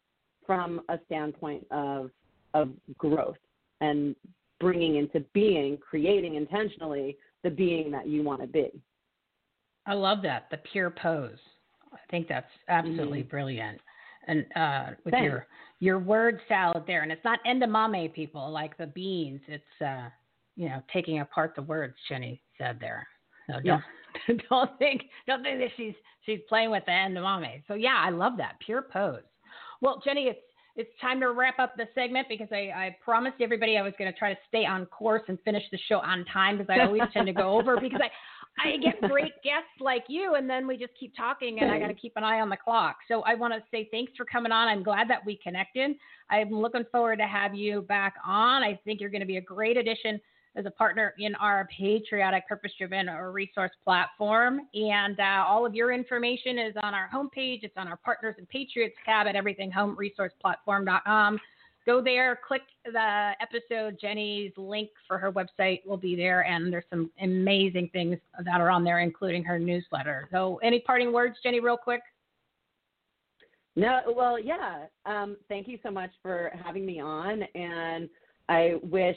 [0.47, 2.11] from a standpoint of
[2.55, 3.37] of growth
[3.81, 4.17] and
[4.59, 8.69] bringing into being, creating intentionally the being that you want to be.
[9.87, 11.39] I love that the pure pose.
[11.93, 13.29] I think that's absolutely mm-hmm.
[13.29, 13.81] brilliant.
[14.27, 15.25] And uh, with Thanks.
[15.25, 15.47] your
[15.81, 19.41] your word salad there, and it's not edamame people like the beans.
[19.49, 20.09] It's uh,
[20.57, 21.95] you know taking apart the words.
[22.09, 23.07] Jenny said there.
[23.47, 23.81] So don't yeah.
[24.51, 25.95] don't think don't think that she's
[26.27, 27.63] she's playing with the edamame.
[27.69, 29.23] So yeah, I love that pure pose.
[29.81, 30.41] Well, Jenny, it's
[30.77, 34.11] it's time to wrap up the segment because I, I promised everybody I was going
[34.11, 37.03] to try to stay on course and finish the show on time because I always
[37.13, 38.09] tend to go over because I
[38.59, 41.89] I get great guests like you and then we just keep talking and I got
[41.89, 42.97] to keep an eye on the clock.
[43.09, 44.69] So I want to say thanks for coming on.
[44.69, 45.93] I'm glad that we connected.
[46.31, 48.63] I'm looking forward to have you back on.
[48.63, 50.21] I think you're going to be a great addition
[50.57, 54.61] as a partner in our patriotic, purpose driven resource platform.
[54.75, 57.61] And uh, all of your information is on our homepage.
[57.63, 61.39] It's on our Partners and Patriots tab at everythinghomeresourceplatform.com.
[61.87, 63.99] Go there, click the episode.
[64.01, 68.71] Jenny's link for her website will be there, and there's some amazing things that are
[68.71, 70.29] on there, including her newsletter.
[70.31, 72.03] So, any parting words, Jenny, real quick?
[73.77, 74.85] No, well, yeah.
[75.07, 78.11] Um, thank you so much for having me on, and
[78.51, 79.17] I wish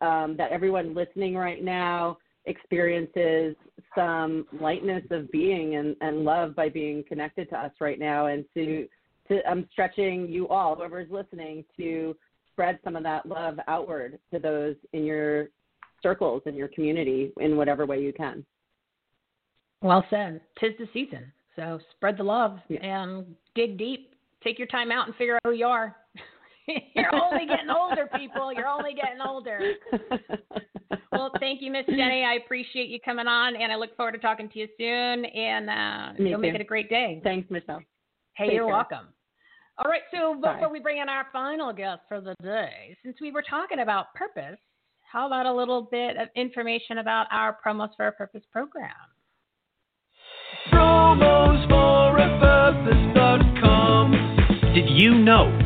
[0.00, 3.56] um, that everyone listening right now experiences
[3.94, 8.44] some lightness of being and, and love by being connected to us right now and
[8.54, 8.86] to
[9.28, 12.16] to I'm stretching you all, whoever's listening, to
[12.52, 15.48] spread some of that love outward to those in your
[16.02, 18.44] circles in your community in whatever way you can.
[19.82, 20.40] Well said.
[20.60, 21.32] Tis the season.
[21.56, 22.80] So spread the love yeah.
[22.80, 24.14] and dig deep.
[24.44, 25.96] Take your time out and figure out who you are.
[26.94, 28.52] You're only getting older, people.
[28.52, 29.60] You're only getting older.
[31.12, 32.24] well, thank you, Miss Jenny.
[32.24, 35.24] I appreciate you coming on, and I look forward to talking to you soon.
[35.24, 36.42] And uh, you'll too.
[36.42, 37.20] make it a great day.
[37.22, 37.80] Thanks, Michele.
[38.34, 38.74] Hey, Take you're care.
[38.74, 39.08] welcome.
[39.78, 40.68] All right, so before Bye.
[40.72, 44.58] we bring in our final guest for the day, since we were talking about purpose,
[45.02, 48.90] how about a little bit of information about our Promos for a Purpose program?
[50.72, 54.12] Promos for a Purpose.com.
[54.74, 55.65] Did you know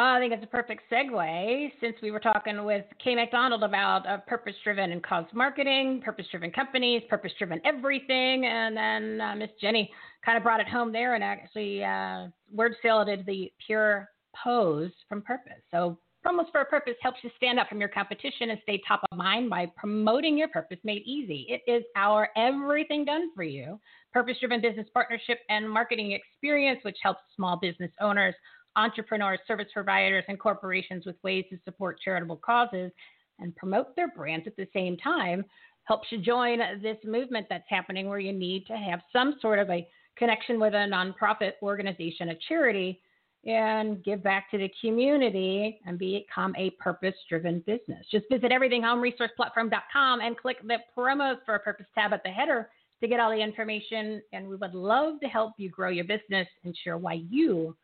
[0.00, 4.16] Uh, think it's a perfect segue since we were talking with Kay McDonald about uh,
[4.26, 8.46] purpose driven and cause marketing, purpose driven companies, purpose driven everything.
[8.46, 9.90] And then uh, Miss Jenny
[10.24, 14.08] kind of brought it home there and actually uh, word saladed the pure
[14.42, 15.60] pose from purpose.
[15.70, 19.00] So, Promos for a Purpose helps you stand out from your competition and stay top
[19.10, 21.46] of mind by promoting your purpose made easy.
[21.48, 23.80] It is our everything done for you,
[24.12, 28.34] purpose driven business partnership and marketing experience, which helps small business owners
[28.76, 32.90] entrepreneurs, service providers, and corporations with ways to support charitable causes
[33.38, 35.44] and promote their brands at the same time
[35.84, 39.68] helps you join this movement that's happening where you need to have some sort of
[39.70, 43.00] a connection with a nonprofit organization, a charity,
[43.46, 48.04] and give back to the community and become a purpose driven business.
[48.10, 52.68] Just visit everythinghomeresourceplatform.com and click the promos for a purpose tab at the header
[53.00, 54.20] to get all the information.
[54.34, 57.74] And we would love to help you grow your business and share why you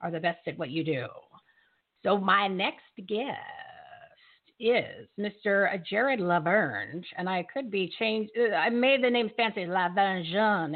[0.00, 1.06] are the best at what you do.
[2.02, 3.38] So my next guest
[4.60, 5.68] is Mr.
[5.84, 8.30] Jared Lavergne, and I could be changed.
[8.38, 10.72] Uh, I made the name fancy, Laverne.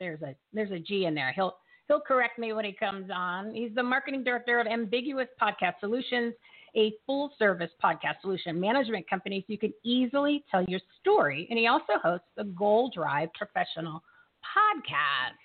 [0.00, 1.32] There's a there's a G in there.
[1.32, 1.56] He'll
[1.88, 3.54] he'll correct me when he comes on.
[3.54, 6.34] He's the marketing director of Ambiguous Podcast Solutions,
[6.76, 11.46] a full service podcast solution management company so you can easily tell your story.
[11.50, 14.02] And he also hosts the Goal Drive Professional
[14.44, 15.36] Podcast.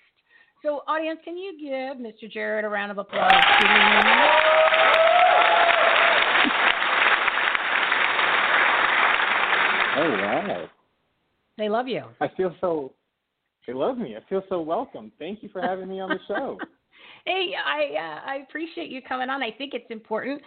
[0.64, 2.32] So, audience, can you give Mr.
[2.32, 3.30] Jared a round of applause?
[9.96, 10.66] Oh wow!
[11.58, 12.04] They love you.
[12.18, 12.94] I feel so.
[13.66, 14.16] They love me.
[14.16, 15.12] I feel so welcome.
[15.18, 16.58] Thank you for having me on the show.
[17.26, 19.42] hey, I uh, I appreciate you coming on.
[19.42, 20.40] I think it's important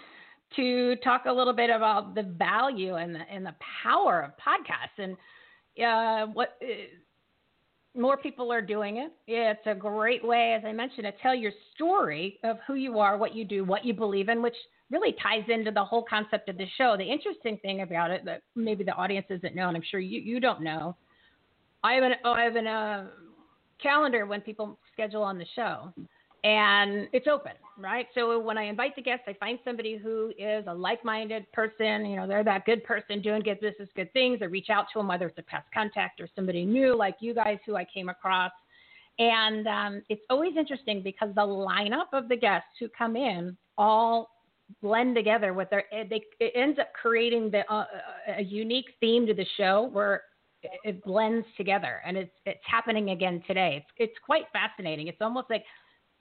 [0.55, 4.97] to talk a little bit about the value and the, and the power of podcasts
[4.97, 5.15] and
[5.85, 6.65] uh, what uh,
[7.97, 9.11] more people are doing it.
[9.27, 13.17] It's a great way, as I mentioned, to tell your story of who you are,
[13.17, 14.55] what you do, what you believe in, which
[14.91, 16.95] really ties into the whole concept of the show.
[16.97, 20.19] The interesting thing about it that maybe the audience doesn't know, and I'm sure you,
[20.19, 20.95] you don't know,
[21.83, 23.03] I have an I have a uh,
[23.81, 25.93] calendar when people schedule on the show,
[26.43, 28.07] and it's open, right?
[28.13, 32.05] So when I invite the guests, I find somebody who is a like-minded person.
[32.05, 34.39] You know, they're that good person doing good business, good things.
[34.41, 37.33] I reach out to them, whether it's a past contact or somebody new, like you
[37.33, 38.51] guys who I came across.
[39.19, 44.29] And um, it's always interesting because the lineup of the guests who come in all
[44.81, 45.85] blend together with their.
[45.91, 47.85] They, it ends up creating the, uh,
[48.37, 50.23] a unique theme to the show where
[50.83, 53.77] it blends together, and it's it's happening again today.
[53.77, 55.07] It's it's quite fascinating.
[55.07, 55.63] It's almost like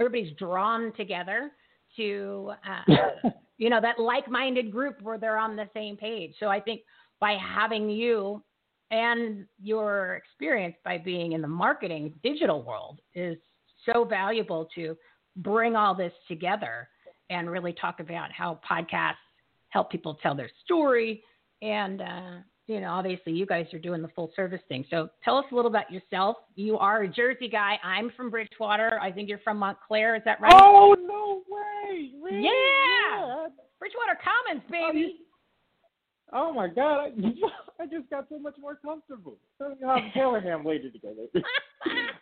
[0.01, 1.51] everybody's drawn together
[1.97, 3.29] to uh,
[3.59, 6.35] you know that like-minded group where they're on the same page.
[6.39, 6.83] So I think
[7.21, 8.43] by having you
[8.91, 13.37] and your experience by being in the marketing digital world is
[13.85, 14.97] so valuable to
[15.37, 16.89] bring all this together
[17.31, 19.15] and really talk about how podcasts
[19.71, 21.23] help people tell their story
[21.63, 22.37] and uh,
[22.67, 24.85] you know, obviously you guys are doing the full service thing.
[24.91, 26.37] So tell us a little about yourself.
[26.57, 27.79] You are a Jersey guy.
[27.85, 28.99] I'm from Bridgewater.
[29.01, 30.17] I think you're from Montclair.
[30.17, 30.53] Is that right?
[30.55, 32.11] Oh no way!
[32.23, 32.45] Really?
[32.45, 32.51] Yeah.
[32.51, 33.47] yeah.
[33.79, 35.21] Bridgewater Commons, baby.
[36.33, 37.12] Oh my God!
[37.79, 39.37] I, I just got so much more comfortable.
[39.61, 41.27] How Taylor Ham waited together.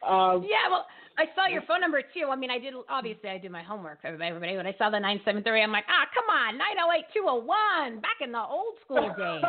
[0.06, 0.84] um, yeah, well,
[1.16, 2.28] I saw your phone number too.
[2.30, 4.56] I mean, I did obviously I did my homework for everybody.
[4.56, 6.92] When I saw the nine seven three, I'm like, ah, come on, nine zero oh
[6.92, 9.42] eight two zero oh one, back in the old school days.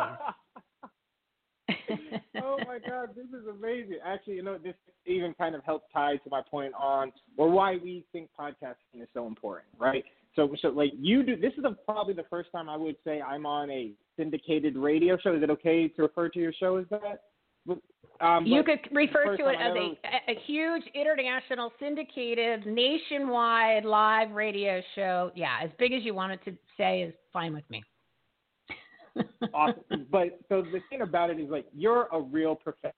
[2.42, 3.98] Oh my God, this is amazing.
[4.04, 4.74] Actually, you know, this
[5.06, 9.08] even kind of helps tie to my point on or why we think podcasting is
[9.14, 10.04] so important, right?
[10.34, 11.36] So, so like you do.
[11.36, 15.16] This is a, probably the first time I would say I'm on a syndicated radio
[15.18, 15.34] show.
[15.34, 17.22] Is it okay to refer to your show as that?
[18.20, 24.80] Um, you could refer to it as a, a huge international syndicated nationwide live radio
[24.94, 25.30] show.
[25.34, 27.82] Yeah, as big as you want it to say is fine with me
[29.54, 30.06] awesome.
[30.10, 32.92] But so the thing about it is like you're a real professional.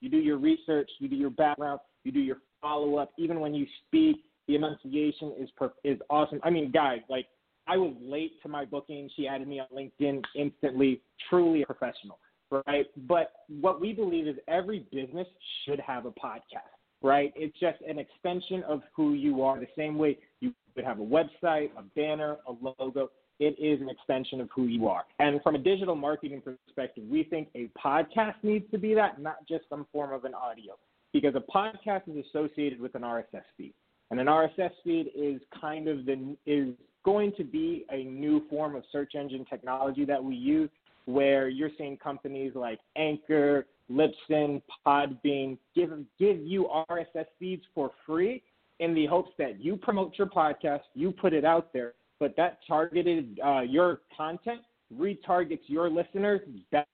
[0.00, 3.12] You do your research, you do your background, you do your follow up.
[3.18, 6.40] Even when you speak, the enunciation is per- is awesome.
[6.42, 7.26] I mean, guys, like
[7.66, 9.10] I was late to my booking.
[9.16, 11.02] She added me on LinkedIn instantly.
[11.28, 12.18] Truly a professional,
[12.66, 12.86] right?
[13.08, 15.26] But what we believe is every business
[15.64, 17.32] should have a podcast, right?
[17.36, 19.60] It's just an extension of who you are.
[19.60, 23.88] The same way you would have a website, a banner, a logo it is an
[23.88, 25.04] extension of who you are.
[25.18, 29.46] And from a digital marketing perspective, we think a podcast needs to be that, not
[29.48, 30.74] just some form of an audio.
[31.12, 33.72] Because a podcast is associated with an RSS feed.
[34.10, 36.74] And an RSS feed is kind of the is
[37.04, 40.70] going to be a new form of search engine technology that we use
[41.06, 48.42] where you're seeing companies like Anchor, Libsyn, Podbean give give you RSS feeds for free
[48.80, 52.58] in the hopes that you promote your podcast, you put it out there, but that
[52.66, 54.60] targeted uh, your content
[54.94, 56.40] retargets your listeners
[56.72, 56.86] back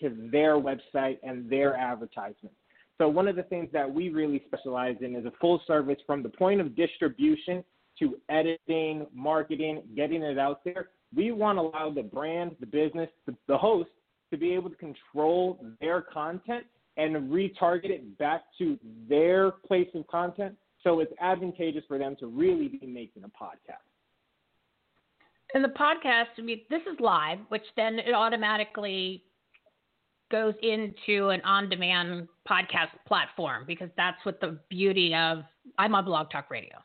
[0.00, 2.56] to their website and their advertisements.
[2.98, 6.22] So one of the things that we really specialize in is a full service from
[6.22, 7.64] the point of distribution
[7.98, 10.90] to editing, marketing, getting it out there.
[11.14, 13.90] We want to allow the brand, the business, the, the host
[14.30, 16.64] to be able to control their content
[16.96, 18.78] and retarget it back to
[19.08, 20.54] their place of content.
[20.82, 23.91] So it's advantageous for them to really be making a podcast.
[25.54, 29.24] And the podcast, I mean, this is live, which then it automatically
[30.30, 35.42] goes into an on-demand podcast platform because that's what the beauty of
[35.78, 36.78] I'm on Blog Talk Radio,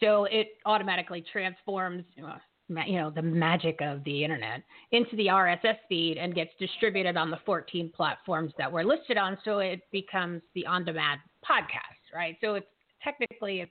[0.00, 2.04] so it automatically transforms.
[2.20, 2.38] Uh,
[2.84, 4.60] you know the magic of the internet
[4.90, 9.38] into the RSS feed and gets distributed on the 14 platforms that we're listed on.
[9.44, 12.36] So it becomes the on-demand podcast, right?
[12.40, 12.66] So it's
[13.04, 13.70] technically it's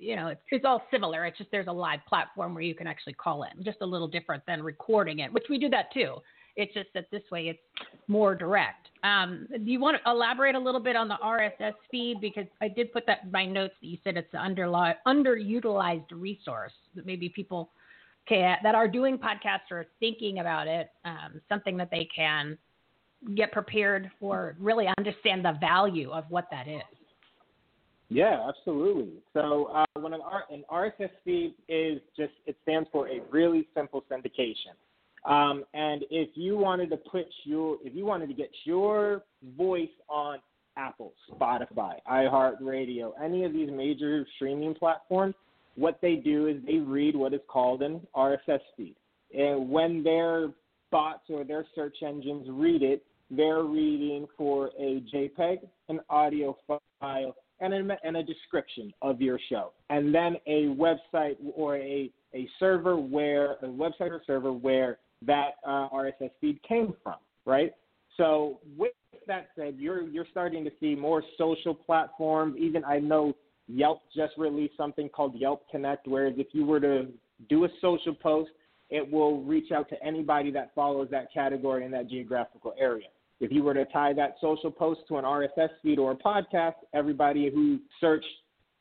[0.00, 1.24] you know, it's, it's all similar.
[1.24, 4.08] It's just there's a live platform where you can actually call in, just a little
[4.08, 6.16] different than recording it, which we do that too.
[6.56, 8.88] It's just that this way it's more direct.
[9.02, 12.20] Um, do you want to elaborate a little bit on the RSS feed?
[12.20, 16.10] Because I did put that in my notes that you said it's an underli- underutilized
[16.12, 17.70] resource that maybe people
[18.26, 22.56] can, that are doing podcasts or thinking about it, um, something that they can
[23.34, 26.82] get prepared for, really understand the value of what that is.
[28.08, 29.14] Yeah, absolutely.
[29.32, 33.66] So uh, when an, R- an RSS feed is just it stands for a really
[33.74, 34.74] simple syndication.
[35.28, 39.24] Um, and if you wanted to put your, if you wanted to get your
[39.56, 40.38] voice on
[40.76, 45.34] Apple, Spotify, iHeartRadio, any of these major streaming platforms,
[45.74, 48.94] what they do is they read what is called an RSS feed.
[49.36, 50.50] And when their
[50.92, 56.56] bots or their search engines read it, they're reading for a JPEG, an audio
[57.00, 62.10] file, and a, and a description of your show, and then a website or a,
[62.34, 67.72] a server where a website or server where that uh, RSS feed came from, right?
[68.16, 68.92] So with
[69.26, 72.56] that said, you're you're starting to see more social platforms.
[72.58, 73.34] Even I know
[73.68, 77.06] Yelp just released something called Yelp Connect, whereas if you were to
[77.48, 78.50] do a social post,
[78.90, 83.08] it will reach out to anybody that follows that category in that geographical area.
[83.40, 86.74] If you were to tie that social post to an RSS feed or a podcast,
[86.94, 88.26] everybody who searched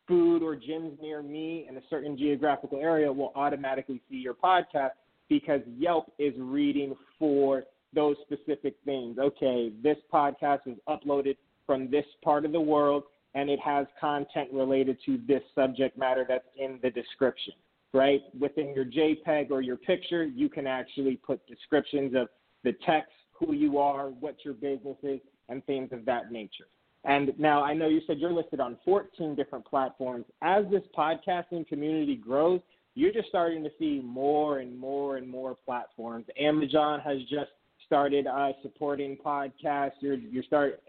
[0.08, 4.92] food or gyms near me in a certain geographical area will automatically see your podcast
[5.30, 9.18] because Yelp is reading for those specific things.
[9.18, 13.04] Okay, this podcast was uploaded from this part of the world
[13.34, 17.54] and it has content related to this subject matter that's in the description,
[17.94, 18.22] right?
[18.40, 22.30] Within your JPEG or your picture, you can actually put descriptions of
[22.64, 25.20] the text, who you are, what your business is,
[25.50, 26.68] and things of that nature.
[27.04, 30.26] And now I know you said you're listed on 14 different platforms.
[30.42, 32.62] As this podcasting community grows,
[32.96, 36.26] you're just starting to see more and more and more platforms.
[36.40, 37.52] Amazon has just
[37.86, 39.92] started uh, supporting podcasts.
[40.00, 40.82] You're you're start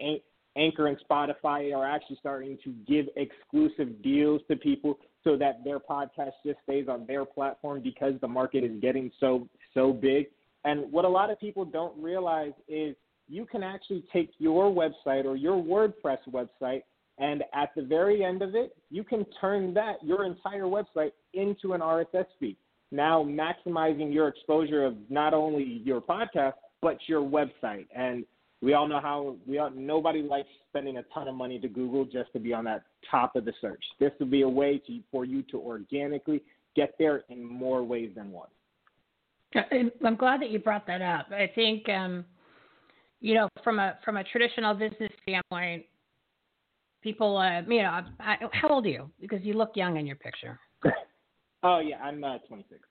[0.55, 5.79] Anchor and Spotify are actually starting to give exclusive deals to people so that their
[5.79, 10.27] podcast just stays on their platform because the market is getting so so big.
[10.67, 12.93] And what a lot of people don't realize is
[13.29, 16.81] you can actually take your website or your WordPress website
[17.19, 21.71] and at the very end of it, you can turn that, your entire website, into
[21.71, 22.57] an RSS feed.
[22.91, 27.87] Now maximizing your exposure of not only your podcast, but your website.
[27.95, 28.25] And
[28.61, 32.03] we all know how we all, nobody likes spending a ton of money to Google
[32.03, 33.83] just to be on that top of the search.
[34.01, 36.43] This would be a way to, for you to organically
[36.75, 38.49] get there in more ways than one.
[39.55, 41.27] I'm glad that you brought that up.
[41.31, 42.25] I think, um,
[43.21, 45.85] you know, from a from a traditional business standpoint,
[47.01, 49.09] people, uh, you know, I, how old are you?
[49.19, 50.59] Because you look young in your picture.
[51.63, 52.81] oh yeah, I'm uh, 26.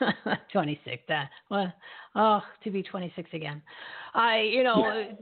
[0.52, 1.02] 26.
[1.08, 1.72] That well,
[2.14, 3.62] oh, to be 26 again.
[4.14, 5.16] I, you know,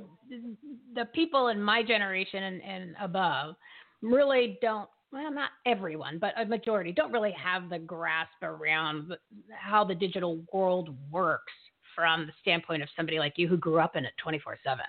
[0.95, 3.57] the people in my generation and, and above
[4.03, 4.89] really don't.
[5.15, 9.17] Well, not everyone, but a majority don't really have the grasp around
[9.57, 11.53] how the digital world works
[11.95, 14.85] from the standpoint of somebody like you who grew up in it 24 7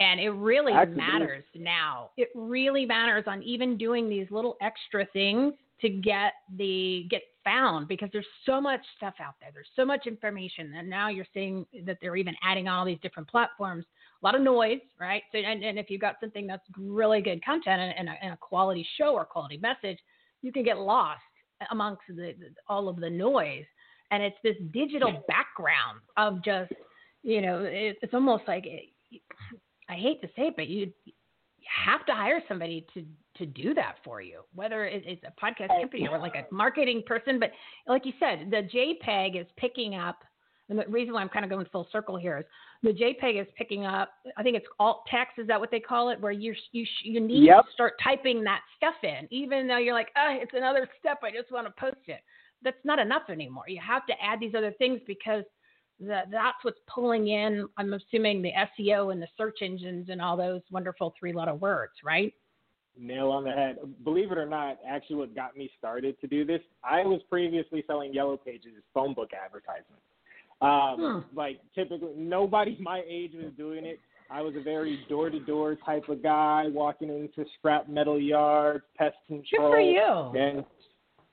[0.00, 1.02] and it really Absolutely.
[1.02, 2.10] matters now.
[2.16, 7.86] It really matters on even doing these little extra things to get the get found
[7.86, 9.50] because there's so much stuff out there.
[9.52, 13.28] There's so much information, and now you're seeing that they're even adding all these different
[13.28, 13.84] platforms.
[14.22, 15.22] A lot of noise, right?
[15.32, 18.32] So, and, and if you've got something that's really good content and, and, a, and
[18.34, 19.98] a quality show or quality message,
[20.42, 21.20] you can get lost
[21.70, 23.64] amongst the, the, all of the noise.
[24.10, 26.72] And it's this digital background of just,
[27.22, 28.90] you know, it, it's almost like it,
[29.88, 30.92] I hate to say it, but you
[31.84, 33.04] have to hire somebody to
[33.36, 37.40] to do that for you, whether it's a podcast company or like a marketing person.
[37.40, 37.50] But
[37.86, 40.22] like you said, the JPEG is picking up.
[40.68, 42.44] And the reason why I'm kind of going full circle here is
[42.82, 44.12] the JPEG is picking up.
[44.36, 45.38] I think it's alt text.
[45.38, 46.20] Is that what they call it?
[46.20, 47.66] Where you you you need yep.
[47.66, 51.20] to start typing that stuff in, even though you're like, oh, it's another step.
[51.22, 52.20] I just want to post it.
[52.62, 53.64] That's not enough anymore.
[53.66, 55.44] You have to add these other things because
[56.00, 57.68] that that's what's pulling in.
[57.76, 62.32] I'm assuming the SEO and the search engines and all those wonderful three-letter words, right?
[62.98, 63.78] Nail on the head.
[64.04, 67.82] Believe it or not, actually, what got me started to do this, I was previously
[67.86, 70.02] selling Yellow Pages phone book advertisements.
[70.62, 71.36] Um, hmm.
[71.38, 73.98] Like typically, nobody my age was doing it.
[74.30, 79.70] I was a very door-to-door type of guy, walking into scrap metal yards, pest control.
[79.70, 80.42] Good for you.
[80.42, 80.64] And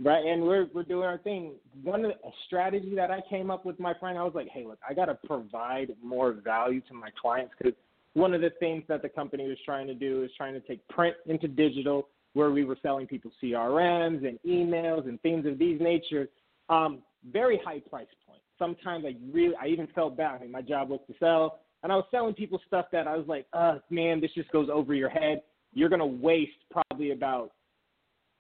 [0.04, 1.54] right, and we're we're doing our thing.
[1.84, 4.50] One of the, a strategy that I came up with my friend, I was like,
[4.50, 7.74] hey, look, I got to provide more value to my clients because
[8.14, 10.86] one of the things that the company was trying to do is trying to take
[10.90, 15.80] print into digital, where we were selling people CRMs and emails and things of these
[15.80, 16.28] nature.
[16.70, 17.00] Um,
[17.32, 18.42] very high price point.
[18.60, 20.36] Sometimes I really, I even felt bad.
[20.36, 23.16] I mean, my job was to sell, and I was selling people stuff that I
[23.16, 25.42] was like, uh, man, this just goes over your head.
[25.74, 27.52] You're gonna waste probably about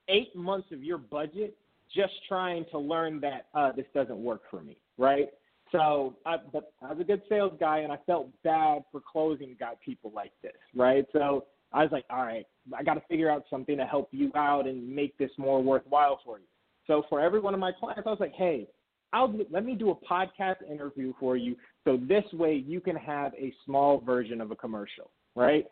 [0.09, 1.57] eight months of your budget
[1.93, 5.29] just trying to learn that uh, this doesn't work for me, right?
[5.71, 9.55] So, I, but I was a good sales guy, and I felt bad for closing
[9.59, 11.05] got people like this, right?
[11.13, 12.45] So I was like, all right,
[12.75, 16.19] I got to figure out something to help you out and make this more worthwhile
[16.25, 16.45] for you.
[16.87, 18.67] So for every one of my clients, I was like, hey,
[19.11, 23.33] I'll let me do a podcast interview for you, so this way you can have
[23.33, 25.65] a small version of a commercial, right?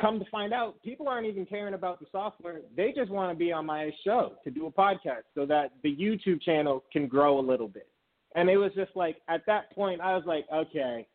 [0.00, 2.60] come to find out, people aren't even caring about the software.
[2.76, 5.94] They just want to be on my show to do a podcast so that the
[5.94, 7.88] YouTube channel can grow a little bit.
[8.34, 11.06] And it was just like, at that point, I was like, okay,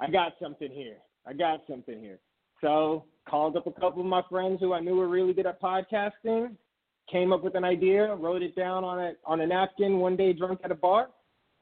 [0.00, 0.96] I got something here.
[1.26, 2.18] I got something here.
[2.60, 5.60] So called up a couple of my friends who I knew were really good at
[5.60, 6.56] podcasting,
[7.10, 10.32] came up with an idea, wrote it down on a on a napkin one day
[10.32, 11.08] drunk at a bar,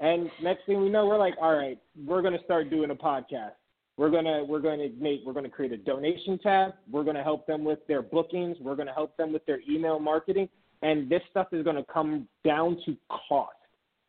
[0.00, 3.52] and next thing we know, we're like, all right, we're gonna start doing a podcast.
[3.96, 6.74] We're gonna we're gonna make we're gonna create a donation tab.
[6.90, 8.56] We're gonna help them with their bookings.
[8.60, 10.48] We're gonna help them with their email marketing,
[10.82, 12.96] and this stuff is gonna come down to
[13.28, 13.52] cost.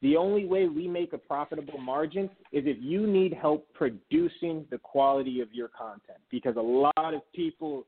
[0.02, 4.78] The only way we make a profitable margin is if you need help producing the
[4.78, 7.86] quality of your content, because a lot of people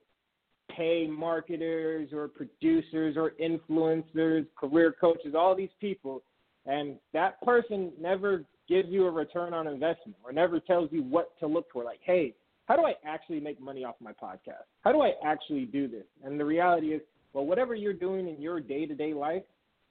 [0.78, 6.22] pay marketers or producers or influencers, career coaches, all these people,
[6.68, 11.38] and that person never gives you a return on investment or never tells you what
[11.40, 11.84] to look for.
[11.84, 14.66] Like, hey, how do I actually make money off my podcast?
[14.82, 16.04] How do I actually do this?
[16.24, 17.02] And the reality is,
[17.34, 19.44] well, whatever you're doing in your day to day life,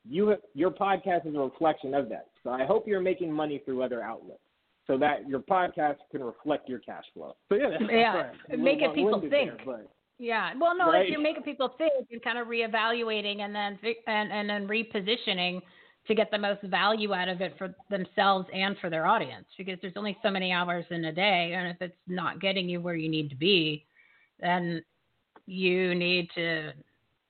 [0.08, 2.28] you your podcast is a reflection of that.
[2.44, 4.40] So I hope you're making money through other outlets
[4.86, 7.34] so that your podcast can reflect your cash flow.
[7.48, 9.30] So yeah, yeah, make it uh, people think.
[9.64, 9.84] There,
[10.18, 11.04] yeah, well, no, right?
[11.04, 15.60] if you're making people think and kind of reevaluating and then and and then repositioning
[16.06, 19.78] to get the most value out of it for themselves and for their audience because
[19.82, 22.94] there's only so many hours in a day and if it's not getting you where
[22.94, 23.84] you need to be
[24.40, 24.82] then
[25.46, 26.72] you need to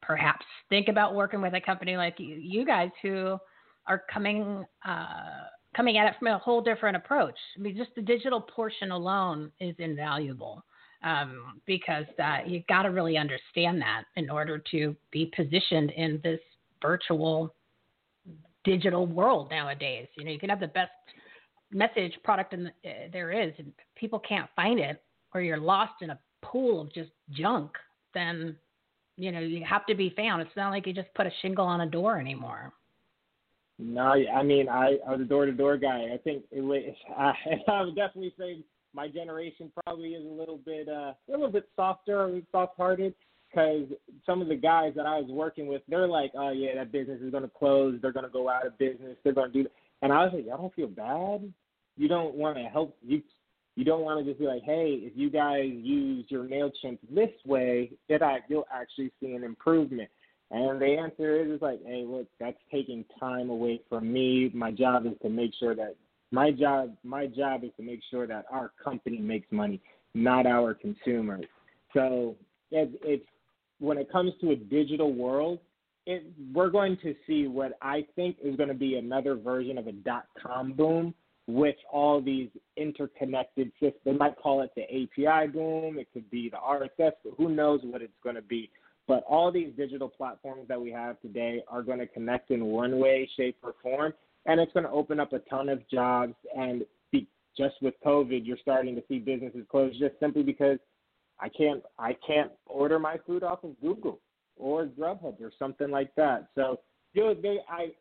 [0.03, 3.39] perhaps think about working with a company like you, you guys who
[3.87, 5.15] are coming uh,
[5.75, 7.37] coming at it from a whole different approach.
[7.57, 10.65] I mean, just the digital portion alone is invaluable
[11.03, 16.21] um, because that you got to really understand that in order to be positioned in
[16.23, 16.41] this
[16.83, 17.55] virtual
[18.65, 20.09] digital world nowadays.
[20.17, 20.91] You know, you can have the best
[21.71, 25.03] message product in the, uh, there is, and people can't find it,
[25.35, 27.73] or you're lost in a pool of just junk.
[28.15, 28.57] Then,
[29.17, 30.43] you know, you have to be found.
[30.43, 32.73] It's not like you just put a shingle on a door anymore.
[33.79, 36.09] No, I mean, I, I was a door-to-door guy.
[36.13, 36.83] I think it was.
[37.17, 37.35] I,
[37.69, 38.59] I would definitely say
[38.97, 43.15] my generation probably is a little bit, uh, a little bit softer, soft-hearted
[43.49, 43.85] because
[44.25, 47.21] some of the guys that I was working with, they're like, oh yeah, that business
[47.21, 47.99] is to close.
[48.01, 49.17] They're to go out of business.
[49.23, 49.63] They're to do.
[49.65, 49.73] That.
[50.03, 51.53] And I was like, I don't feel bad.
[51.97, 52.97] You don't want to help.
[53.07, 53.23] You
[53.77, 57.31] you don't want to just be like, hey, if you guys use your Mailchimp this
[57.45, 60.09] way, it you'll actually see an improvement.
[60.51, 64.51] And the answer is, is like, hey, look, that's taking time away from me.
[64.55, 65.97] My job is to make sure that
[66.33, 69.81] my job my job is to make sure that our company makes money,
[70.15, 71.45] not our consumers.
[71.95, 72.37] So
[72.71, 73.27] it, it's
[73.79, 75.59] when it comes to a digital world,
[76.07, 79.87] it, we're going to see what I think is going to be another version of
[79.87, 81.15] a dot com boom
[81.49, 84.01] with all these interconnected systems.
[84.05, 87.81] They might call it the API boom, it could be the RSS, but who knows
[87.85, 88.71] what it's going to be.
[89.07, 92.99] But all these digital platforms that we have today are going to connect in one
[92.99, 94.13] way, shape, or form,
[94.47, 96.35] and it's going to open up a ton of jobs.
[96.57, 97.27] And be,
[97.57, 100.79] just with COVID, you're starting to see businesses close just simply because
[101.41, 104.21] I can't I can't order my food off of Google
[104.57, 106.49] or Grubhub or something like that.
[106.55, 106.81] So
[107.15, 107.93] dude, they I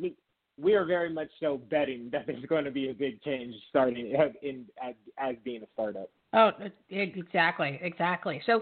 [0.00, 0.14] we,
[0.60, 4.14] we are very much so betting that there's going to be a big change starting
[4.42, 6.10] in as, as being a startup.
[6.34, 6.50] Oh,
[6.90, 8.42] exactly, exactly.
[8.44, 8.60] So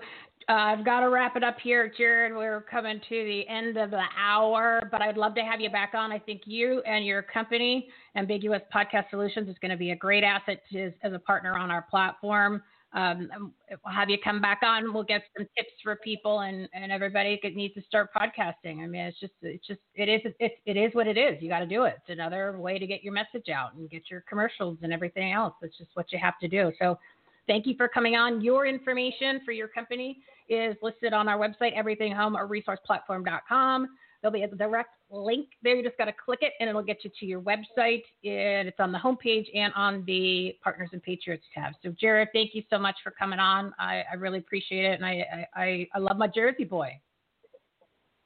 [0.48, 2.34] uh, I've got to wrap it up here, Jared.
[2.34, 5.92] We're coming to the end of the hour, but I'd love to have you back
[5.94, 6.12] on.
[6.12, 10.22] I think you and your company, Ambiguous Podcast Solutions, is going to be a great
[10.22, 12.62] asset to, as a partner on our platform.
[12.94, 14.92] Um, we'll have you come back on.
[14.92, 18.82] We'll get some tips for people and, and everybody that needs to start podcasting.
[18.82, 21.40] I mean, it's just, it's just, it is, it, it is what it is.
[21.40, 21.94] You got to do it.
[22.02, 25.54] It's another way to get your message out and get your commercials and everything else.
[25.62, 26.70] It's just what you have to do.
[26.78, 26.98] So
[27.46, 28.40] thank you for coming on.
[28.40, 33.88] Your information for your company is listed on our website, everythinghomeresourceplatform.com.
[34.20, 35.74] There'll be a direct link there.
[35.74, 38.04] You just got to click it and it'll get you to your website.
[38.24, 41.72] And it's on the homepage and on the Partners and Patriots tab.
[41.82, 43.74] So, Jared, thank you so much for coming on.
[43.80, 45.00] I, I really appreciate it.
[45.00, 47.00] And I, I, I love my Jersey boy.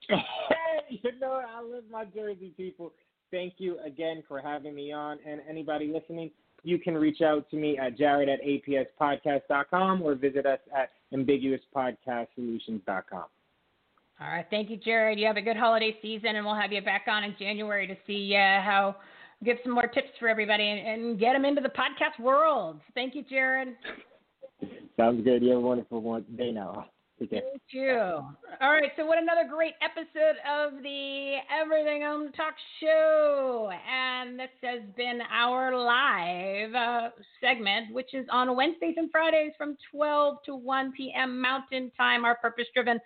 [0.89, 2.93] Hey, you know, I love my Jersey people.
[3.33, 5.19] Thank you again for having me on.
[5.27, 6.31] And anybody listening,
[6.63, 13.25] you can reach out to me at jared at apspodcast.com or visit us at ambiguouspodcastsolutions.com.
[14.19, 14.47] All right.
[14.49, 15.19] Thank you, Jared.
[15.19, 17.95] You have a good holiday season, and we'll have you back on in January to
[18.07, 18.97] see uh, how
[19.45, 22.81] give some more tips for everybody and, and, get them into the podcast world.
[22.95, 23.77] Thank you, Jared.
[24.97, 25.43] Sounds good.
[25.43, 26.87] You have a wonderful day now.
[27.19, 27.99] Thank you.
[27.99, 28.91] All right.
[28.97, 33.71] So, what another great episode of the Everything Home Talk Show.
[33.91, 37.11] And this has been our live uh,
[37.41, 41.41] segment, which is on Wednesdays and Fridays from 12 to 1 p.m.
[41.41, 43.01] Mountain Time, our purpose driven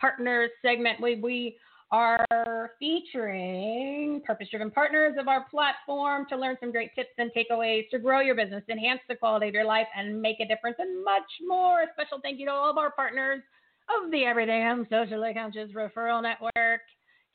[0.00, 0.98] partners segment.
[1.02, 1.58] We, we
[1.92, 7.88] are featuring purpose driven partners of our platform to learn some great tips and takeaways
[7.90, 11.04] to grow your business, enhance the quality of your life, and make a difference, and
[11.04, 11.82] much more.
[11.82, 13.42] A special thank you to all of our partners
[13.88, 16.82] of the Everything Home Socially Conscious Referral Network.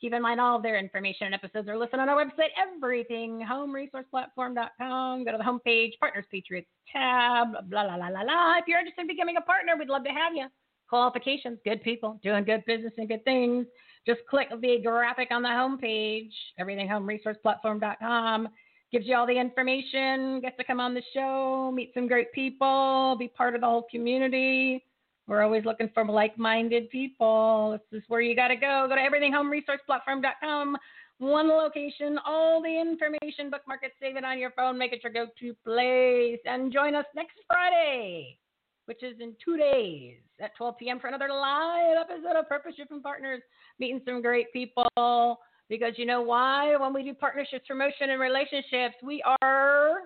[0.00, 2.48] Keep in mind all of their information and episodes are listed on our website,
[2.82, 5.24] everythinghomeresourceplatform.com.
[5.24, 8.58] Go to the homepage, Partners Patriots tab, blah, blah, blah, blah, blah.
[8.58, 10.46] If you're interested in becoming a partner, we'd love to have you
[10.88, 13.66] qualifications, good people doing good business and good things.
[14.06, 16.30] Just click the graphic on the homepage,
[16.60, 18.48] everythinghomeresourceplatform.com.
[18.92, 23.16] Gives you all the information, gets to come on the show, meet some great people,
[23.18, 24.84] be part of the whole community.
[25.26, 27.76] We're always looking for like minded people.
[27.92, 28.86] This is where you got to go.
[28.88, 30.76] Go to everythinghomeresourceplatform.com.
[31.18, 35.12] One location, all the information, bookmark it, save it on your phone, make it your
[35.12, 38.38] go to place, and join us next Friday
[38.86, 40.98] which is in two days at 12 p.m.
[40.98, 43.42] for another live episode of Purpose Driven Partners,
[43.78, 45.38] meeting some great people.
[45.68, 46.76] Because you know why?
[46.76, 49.98] When we do partnerships, promotion, and relationships, we are.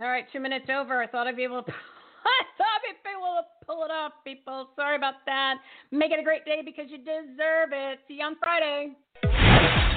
[0.00, 1.02] All right, two minutes over.
[1.02, 1.72] I thought I'd be able to.
[2.24, 4.68] I thought I'd be able to pull it off, people.
[4.76, 5.54] Sorry about that.
[5.90, 7.98] Make it a great day because you deserve it.
[8.06, 8.94] See you on Friday.